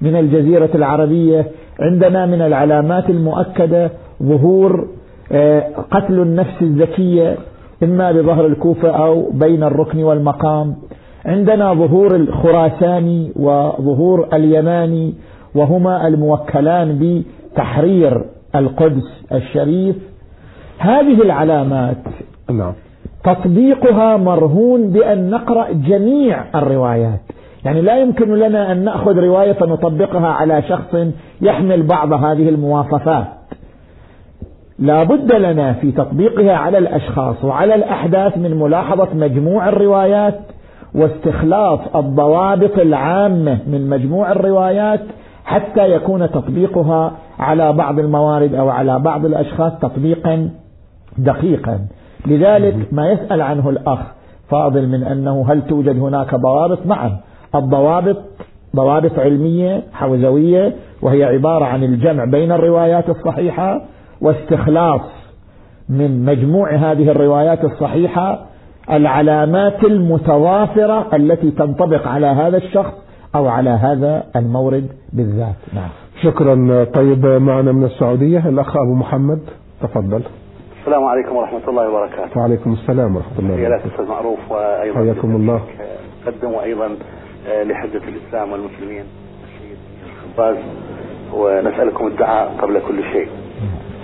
من 0.01 0.15
الجزيرة 0.15 0.69
العربية. 0.75 1.45
عندنا 1.79 2.25
من 2.25 2.41
العلامات 2.41 3.09
المؤكدة 3.09 3.91
ظهور 4.23 4.87
آه، 5.31 5.63
قتل 5.91 6.19
النفس 6.19 6.61
الزكية 6.61 7.35
إما 7.83 8.11
بظهر 8.11 8.45
الكوفة 8.45 8.89
أو 8.89 9.29
بين 9.31 9.63
الركن 9.63 10.03
والمقام. 10.03 10.75
عندنا 11.25 11.73
ظهور 11.73 12.15
الخراساني 12.15 13.31
وظهور 13.35 14.27
اليماني 14.33 15.13
وهما 15.55 16.07
الموكلان 16.07 16.99
بتحرير 17.53 18.23
القدس 18.55 19.23
الشريف. 19.31 19.95
هذه 20.77 21.21
العلامات 21.21 21.97
نعم. 22.49 22.73
تطبيقها 23.23 24.17
مرهون 24.17 24.89
بأن 24.89 25.29
نقرأ 25.29 25.71
جميع 25.71 26.43
الروايات. 26.55 27.19
يعني 27.65 27.81
لا 27.81 27.97
يمكن 27.97 28.35
لنا 28.35 28.71
أن 28.71 28.83
نأخذ 28.83 29.19
رواية 29.19 29.53
فنطبقها 29.53 30.27
على 30.27 30.61
شخص 30.61 30.95
يحمل 31.41 31.83
بعض 31.83 32.13
هذه 32.13 32.49
المواصفات. 32.49 33.27
لا 34.79 35.03
بد 35.03 35.31
لنا 35.33 35.73
في 35.73 35.91
تطبيقها 35.91 36.53
على 36.53 36.77
الأشخاص 36.77 37.43
وعلى 37.43 37.75
الأحداث 37.75 38.37
من 38.37 38.59
ملاحظة 38.59 39.07
مجموع 39.13 39.69
الروايات 39.69 40.39
واستخلاص 40.95 41.79
الضوابط 41.95 42.79
العامة 42.79 43.59
من 43.67 43.89
مجموع 43.89 44.31
الروايات 44.31 45.01
حتى 45.45 45.91
يكون 45.91 46.31
تطبيقها 46.31 47.11
على 47.39 47.73
بعض 47.73 47.99
الموارد 47.99 48.55
أو 48.55 48.69
على 48.69 48.99
بعض 48.99 49.25
الأشخاص 49.25 49.71
تطبيقا 49.81 50.49
دقيقا. 51.17 51.79
لذلك 52.25 52.75
ما 52.91 53.11
يسأل 53.11 53.41
عنه 53.41 53.69
الأخ 53.69 53.99
فاضل 54.49 54.87
من 54.87 55.03
أنه 55.03 55.45
هل 55.49 55.61
توجد 55.67 55.97
هناك 55.99 56.35
ضوابط؟ 56.35 56.85
نعم. 56.85 57.17
الضوابط 57.55 58.17
ضوابط 58.75 59.19
علمية 59.19 59.83
حوزوية 59.93 60.73
وهي 61.01 61.23
عبارة 61.23 61.65
عن 61.65 61.83
الجمع 61.83 62.25
بين 62.25 62.51
الروايات 62.51 63.09
الصحيحة 63.09 63.81
واستخلاص 64.21 65.01
من 65.89 66.25
مجموع 66.25 66.75
هذه 66.75 67.11
الروايات 67.11 67.63
الصحيحة 67.63 68.45
العلامات 68.91 69.83
المتوافرة 69.83 71.15
التي 71.15 71.51
تنطبق 71.51 72.07
على 72.07 72.27
هذا 72.27 72.57
الشخص 72.57 72.93
أو 73.35 73.47
على 73.47 73.69
هذا 73.69 74.23
المورد 74.35 74.87
بالذات. 75.13 75.55
نعم. 75.73 75.89
شكرا. 76.23 76.83
طيب 76.83 77.25
معنا 77.25 77.71
من 77.71 77.83
السعودية 77.83 78.49
الأخ 78.49 78.77
أبو 78.77 78.93
محمد. 78.93 79.39
تفضل. 79.81 80.21
السلام 80.81 81.03
عليكم 81.03 81.35
ورحمة 81.35 81.61
الله 81.67 81.89
وبركاته. 81.89 82.39
وعليكم 82.41 82.73
السلام 82.73 83.15
ورحمة 83.15 83.39
الله 83.39 83.53
وبركاته. 83.53 83.87
أستاذ 83.87 84.07
معروف 84.07 84.39
وأيضا 84.51 84.99
حياكم 84.99 85.35
الله. 85.35 85.61
قدم 86.25 86.53
وأيضا 86.53 86.97
آه، 87.47 87.63
لحجة 87.63 88.01
الإسلام 88.07 88.51
والمسلمين. 88.51 89.05
السيد 89.43 89.77
باز 90.37 90.55
ونسألكم 91.33 92.07
الدعاء 92.07 92.51
قبل 92.61 92.81
كل 92.87 93.03
شيء. 93.03 93.27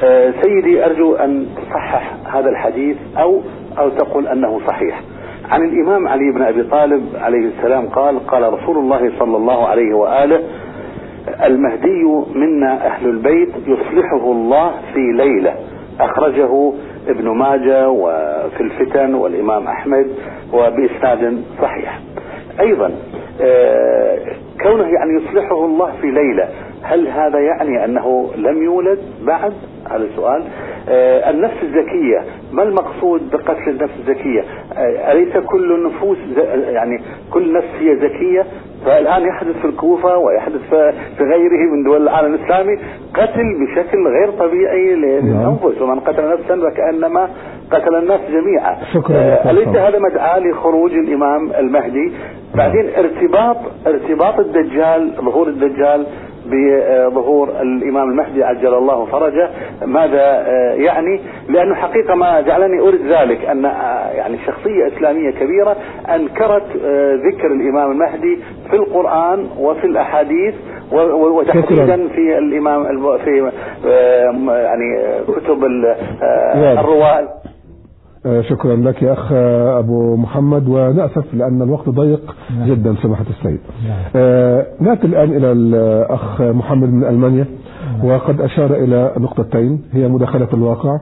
آه، 0.04 0.34
سيدي 0.42 0.86
أرجو 0.86 1.16
أن 1.16 1.48
تصحح 1.58 2.14
هذا 2.36 2.50
الحديث 2.50 2.98
أو 3.18 3.42
أو 3.78 3.90
تقول 3.90 4.28
أنه 4.28 4.60
صحيح. 4.68 5.02
عن 5.50 5.62
الإمام 5.62 6.08
علي 6.08 6.32
بن 6.32 6.42
أبي 6.42 6.64
طالب 6.64 7.04
عليه 7.16 7.48
السلام 7.58 7.88
قال 7.88 8.28
قال 8.28 8.54
رسول 8.54 8.78
الله 8.78 9.12
صلى 9.20 9.38
الله 9.38 9.68
عليه 9.68 9.94
وآله 9.94 10.44
المهدي 11.44 12.04
منا 12.36 12.88
أهل 12.88 13.10
البيت 13.10 13.50
يصلحه 13.68 14.32
الله 14.32 14.72
في 14.94 15.12
ليلة. 15.16 15.56
أخرجه 16.00 16.74
ابن 17.08 17.30
ماجه 17.30 17.90
وفي 17.90 18.62
الفتن 18.62 19.14
والإمام 19.16 19.68
أحمد 19.68 20.08
وبإسناد 20.54 21.44
صحيح. 21.62 22.00
أيضا 22.60 22.92
آه، 23.42 24.18
كونه 24.64 24.84
يعني 24.84 25.22
يصلحه 25.22 25.66
الله 25.66 25.92
في 26.02 26.08
ليلة 26.08 26.50
هل 26.84 27.08
هذا 27.08 27.40
يعني 27.40 27.86
أنه 27.86 28.32
لم 28.36 28.64
يولد 28.64 29.00
بعد؟ 29.22 29.54
هذا 29.90 30.08
سؤال. 30.16 30.42
آه، 30.42 30.77
النفس 31.30 31.56
الزكية 31.64 32.22
ما 32.52 32.64
المقصود 32.64 33.22
بقتل 33.32 33.70
النفس 33.70 33.94
الزكية 34.00 34.42
آه، 34.78 35.12
أليس 35.12 35.38
كل 35.38 35.72
النفوس 35.72 36.18
يعني 36.68 37.02
كل 37.34 37.54
نفس 37.54 37.68
هي 37.80 37.96
زكية 37.96 38.46
فالآن 38.86 39.22
يحدث 39.28 39.58
في 39.62 39.66
الكوفة 39.66 40.18
ويحدث 40.18 40.62
في 41.18 41.24
غيره 41.24 41.72
من 41.74 41.84
دول 41.84 42.02
العالم 42.04 42.34
الإسلامي 42.36 42.76
قتل 43.14 43.44
بشكل 43.66 44.08
غير 44.08 44.32
طبيعي 44.32 44.96
للأنفس 44.96 45.82
ومن 45.82 46.00
قتل 46.00 46.32
نفسا 46.34 46.70
فكأنما 46.70 47.30
قتل 47.72 47.96
الناس 47.96 48.20
جميعا. 48.32 48.76
شكرا 48.94 49.16
آه، 49.18 49.52
أليس. 49.52 49.68
هذا 49.68 50.00
مدعاة 50.00 50.40
لخروج 50.40 50.92
الإمام 50.94 51.52
المهدي؟ 51.60 52.12
بعدين 52.56 52.90
ارتباط 52.98 53.58
ارتباط 53.88 54.40
الدجال 54.40 55.12
ظهور 55.22 55.48
الدجال 55.48 56.06
بظهور 56.50 57.50
الإمام 57.62 58.10
المهدي 58.10 58.44
عجل 58.44 58.74
الله 58.74 59.06
فرجه. 59.06 59.50
ماذا 59.86 60.22
آه، 60.22 60.74
يعني؟ 60.74 61.22
لأنه 61.50 61.76
حقيقة 61.76 62.16
ما 62.16 62.42
جعلني 62.42 62.80
أرد 62.80 63.02
ذلك 63.02 63.46
أن 63.46 63.66
آه، 63.66 64.12
يعني 64.12 64.38
شخصية 64.38 64.88
إسلامية 64.88 65.32
كبيرة 65.32 65.76
أنكرت 66.16 66.64
آه، 66.86 67.14
ذكر 67.16 67.48
الإمام 67.48 67.92
المهدي 67.92 68.40
في 68.70 68.76
القرآن 68.76 69.48
وفي 69.60 69.88
الأحاديث 69.88 70.56
وتحديدا 70.92 72.08
في 72.08 72.38
الإمام 72.38 73.18
في 73.18 73.52
يعني 74.48 75.24
كتب 75.28 75.64
واضح. 75.64 76.80
الرواة 76.80 77.28
شكرا 78.42 78.76
لك 78.76 79.02
يا 79.02 79.14
أخ 79.14 79.32
آه، 79.32 79.80
أبو 79.80 80.16
محمد. 80.16 80.68
ونأسف 80.68 81.34
لأن 81.34 81.62
الوقت 81.62 81.90
ضيق 81.90 82.36
نعم. 82.60 82.70
جدا 82.70 82.96
سماحة 83.04 83.26
السيد. 83.30 83.60
نعم. 83.88 84.00
آه، 84.16 84.66
نأتي 84.80 85.08
الآن 85.08 85.38
إلى 85.38 85.52
الأخ 85.52 86.42
محمد 86.42 86.90
من 86.94 87.04
ألمانيا. 87.04 87.46
وقد 88.04 88.42
أشار 88.42 88.74
إلى 88.76 89.12
نقطتين 89.18 89.82
هي 89.94 90.08
مداخلة 90.08 90.48
الواقع. 90.54 91.00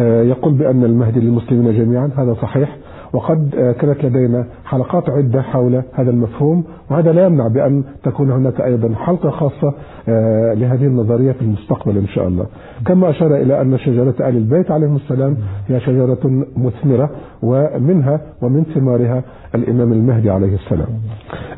آه، 0.00 0.22
يقول 0.22 0.54
بأن 0.54 0.84
المهدي 0.84 1.20
للمسلمين 1.20 1.78
جميعا 1.78 2.10
هذا 2.16 2.34
صحيح. 2.42 2.76
وقد 3.12 3.54
آه، 3.54 3.72
كانت 3.72 4.04
لدينا 4.04 4.46
حلقات 4.64 5.10
عدة 5.10 5.42
حول 5.42 5.82
هذا 5.92 6.10
المفهوم 6.10 6.64
وهذا 6.90 7.12
لا 7.12 7.24
يمنع 7.26 7.48
بأن 7.48 7.84
تكون 8.04 8.30
هناك 8.30 8.60
أيضا 8.60 8.94
حلقة 8.94 9.30
خاصة 9.30 9.74
آه، 10.08 10.54
لهذه 10.54 10.84
النظرية 10.84 11.32
في 11.32 11.42
المستقبل 11.42 11.98
إن 11.98 12.06
شاء 12.06 12.28
الله. 12.28 12.46
كما 12.86 13.10
أشار 13.10 13.36
إلى 13.36 13.60
أن 13.60 13.78
شجرة 13.78 14.14
آل 14.20 14.36
البيت 14.36 14.70
عليهم 14.70 14.96
السلام 14.96 15.36
هي 15.68 15.80
شجرة 15.80 16.44
مثمرة 16.56 17.10
ومنها 17.42 18.20
ومن 18.42 18.64
ثمارها 18.74 19.22
الإمام 19.54 19.92
المهدي 19.92 20.30
عليه 20.30 20.54
السلام. 20.54 20.88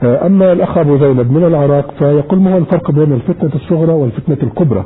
آه، 0.02 0.26
أما 0.26 0.52
الأخ 0.52 0.78
أبو 0.78 0.98
زينب 0.98 1.32
من 1.32 1.44
العراق 1.44 1.90
فيقول 1.98 2.40
ما 2.40 2.54
هو 2.54 2.58
الفرق 2.58 2.90
بين 2.90 3.12
الفتنة 3.12 3.50
الصغرى 3.54 3.92
والفتنة 3.92 4.38
الكبرى؟ 4.42 4.84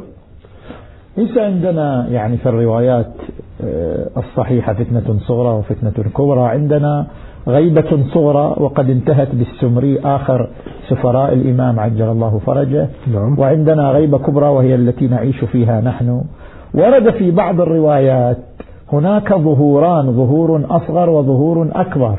ليس 1.16 1.38
عندنا 1.38 2.08
يعني 2.08 2.36
في 2.36 2.48
الروايات 2.48 3.12
الصحيحة 4.16 4.72
فتنة 4.72 5.18
صغرى 5.28 5.48
وفتنة 5.48 6.10
كبرى 6.14 6.40
عندنا 6.40 7.06
غيبة 7.48 8.04
صغرى 8.14 8.54
وقد 8.56 8.90
انتهت 8.90 9.28
بالسمري 9.34 10.00
آخر 10.04 10.48
سفراء 10.88 11.32
الإمام 11.32 11.80
عجل 11.80 12.04
الله 12.04 12.40
فرجه 12.46 12.88
نعم. 13.12 13.38
وعندنا 13.38 13.90
غيبة 13.90 14.18
كبرى 14.18 14.48
وهي 14.48 14.74
التي 14.74 15.06
نعيش 15.06 15.44
فيها 15.44 15.80
نحن 15.80 16.22
ورد 16.74 17.10
في 17.10 17.30
بعض 17.30 17.60
الروايات 17.60 18.38
هناك 18.92 19.34
ظهوران 19.34 20.12
ظهور 20.12 20.64
أصغر 20.70 21.10
وظهور 21.10 21.68
أكبر 21.72 22.18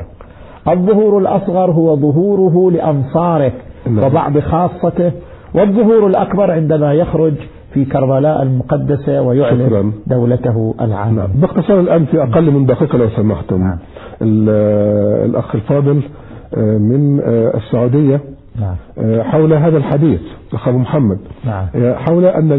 الظهور 0.68 1.18
الأصغر 1.18 1.70
هو 1.70 1.96
ظهوره 1.96 2.70
لأنصاره 2.70 3.52
نعم. 3.86 4.04
وبعض 4.04 4.38
خاصته 4.38 5.12
والظهور 5.54 6.06
الأكبر 6.06 6.50
عندما 6.50 6.92
يخرج 6.92 7.34
في 7.74 7.84
كربلاء 7.84 8.42
المقدسة 8.42 9.22
ويعلن 9.22 9.66
شكراً. 9.66 9.92
دولته 10.06 10.74
العامة 10.80 11.16
نعم. 11.22 11.40
باختصار 11.40 11.80
الآن 11.80 12.04
في 12.04 12.22
أقل 12.22 12.50
من 12.50 12.66
دقيقة 12.66 12.98
لو 12.98 13.08
سمحتم. 13.08 13.58
نعم. 13.60 13.78
ال- 14.22 15.24
الأخ 15.30 15.54
الفاضل 15.54 16.00
آه، 16.56 16.78
من 16.78 17.20
آه، 17.20 17.56
السعودية. 17.56 18.20
نعم. 18.60 18.74
آه، 18.98 19.22
حول 19.22 19.52
هذا 19.52 19.76
الحديث 19.76 20.20
أخ 20.52 20.68
محمد. 20.68 21.18
نعم. 21.46 21.66
حول 21.94 22.24
أن 22.24 22.50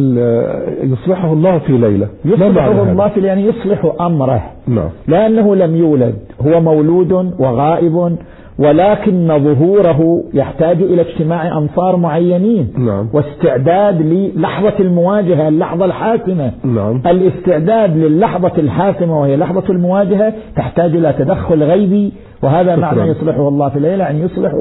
يصلحه 0.84 1.34
الله 1.34 1.58
في 1.58 1.78
ليلة. 1.78 2.08
يصلحه؟ 2.26 2.72
الله 2.92 3.08
في 3.10 3.20
يعني 3.22 3.46
يصلح 3.46 3.94
أمره. 4.02 4.42
نعم. 4.68 4.90
لأنه 5.08 5.56
لم 5.56 5.76
يولد. 5.76 6.16
هو 6.42 6.62
مولود 6.62 7.12
وغائب. 7.40 8.16
ولكن 8.60 9.28
ظهوره 9.44 10.24
يحتاج 10.34 10.82
إلى 10.82 11.02
اجتماع 11.02 11.58
أنصار 11.58 11.96
معينين 11.98 12.74
نعم. 12.78 13.10
واستعداد 13.14 14.02
للحظة 14.02 14.74
المواجهة 14.80 15.48
اللحظة 15.48 15.86
الحاسمة 15.86 16.52
نعم. 16.64 17.02
الاستعداد 17.06 17.98
للحظة 17.98 18.52
الحاسمة 18.58 19.22
وهي 19.22 19.38
لحظة 19.38 19.64
المواجهة 19.70 20.34
تحتاج 20.56 20.96
إلى 20.96 21.14
تدخل 21.14 21.64
غيبي 21.64 22.14
وهذا. 22.44 22.76
معنى 22.76 23.02
يصلحه 23.02 23.48
الله 23.48 23.70
في 23.70 23.76
الليلة 23.76 24.10
أن 24.10 24.26
يصلح 24.26 24.52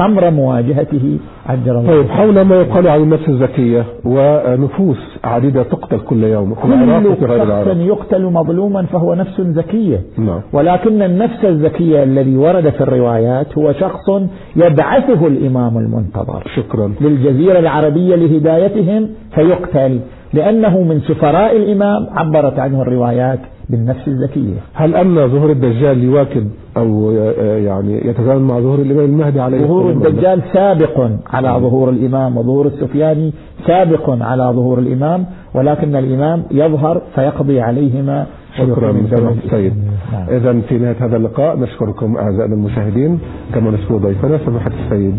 أمر 0.00 0.30
مواجهته 0.30 1.18
عجل 1.46 1.76
الله 1.76 1.86
طيب 1.86 2.08
حول 2.08 2.40
ما 2.40 2.56
يقال 2.56 2.88
عن 2.88 3.00
النفس 3.02 3.28
الزكية 3.28 3.84
ونفوس 4.04 5.18
عديدة 5.24 5.62
تقتل 5.62 5.98
كل 5.98 6.24
يوم 6.24 6.54
كل 6.54 6.68
شخص 6.68 7.76
يقتل 7.76 8.24
مظلوما 8.24 8.86
فهو 8.86 9.14
نفس 9.14 9.40
زكية. 9.40 10.00
نعم. 10.18 10.40
ولكن 10.52 11.02
النفس 11.02 11.44
الزكية 11.44 12.02
الذي 12.02 12.36
ورد 12.36 12.68
في 12.70 12.80
الروايات 12.80 13.58
هو 13.58 13.72
شخص 13.72 14.10
يبعثه 14.56 15.26
الإمام 15.26 15.78
المنتظر. 15.78 16.42
شكرا. 16.56 16.94
للجزيرة 17.00 17.58
العربية 17.58 18.16
لهدايتهم 18.16 19.08
فيقتل. 19.34 20.00
لأنه 20.32 20.82
من 20.82 21.00
سفراء 21.00 21.56
الإمام 21.56 22.06
عبرت 22.10 22.58
عنه 22.58 22.82
الروايات 22.82 23.38
بالنفس 23.68 24.08
الزكية 24.08 24.54
هل 24.74 24.94
أن 24.94 25.28
ظهور 25.28 25.50
الدجال 25.50 26.04
يواكب 26.04 26.50
أو 26.76 27.10
يعني 27.40 28.08
يتزامن 28.08 28.42
مع 28.42 28.60
ظهور 28.60 28.78
الإمام 28.78 29.04
المهدي 29.04 29.40
عليه 29.40 29.58
ظهور؟ 29.58 29.90
الدجال 29.90 30.42
سابق 30.52 31.08
على 31.32 31.48
ظهور 31.48 31.90
الإمام 31.90 32.36
وظهور 32.38 32.66
السفياني 32.66 33.32
سابق 33.66 34.10
على 34.22 34.42
ظهور 34.42 34.78
الإمام 34.78 35.26
ولكن 35.54 35.96
الإمام 35.96 36.42
يظهر 36.50 37.02
فيقضي 37.14 37.60
عليهما 37.60 38.26
شكرا 38.56 38.92
سماحة 38.92 39.16
دولة 39.16 39.36
السيد 39.44 39.72
نعم. 40.12 40.28
إذا 40.28 40.60
في 40.68 40.78
نهاية 40.78 40.96
هذا 41.00 41.16
اللقاء 41.16 41.58
نشكركم 41.58 42.16
أعزائنا 42.16 42.54
المشاهدين. 42.54 43.18
كما 43.54 43.70
نشكر 43.70 43.96
ضيفنا 43.96 44.38
سماحة 44.46 44.70
السيد 44.84 45.18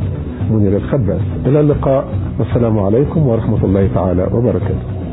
منير 0.51 0.77
الخباز. 0.77 1.19
إلى 1.45 1.59
اللقاء. 1.59 2.07
والسلام 2.39 2.79
عليكم 2.79 3.27
ورحمة 3.27 3.65
الله 3.65 3.89
تعالى 3.95 4.29
وبركاته. 4.33 5.05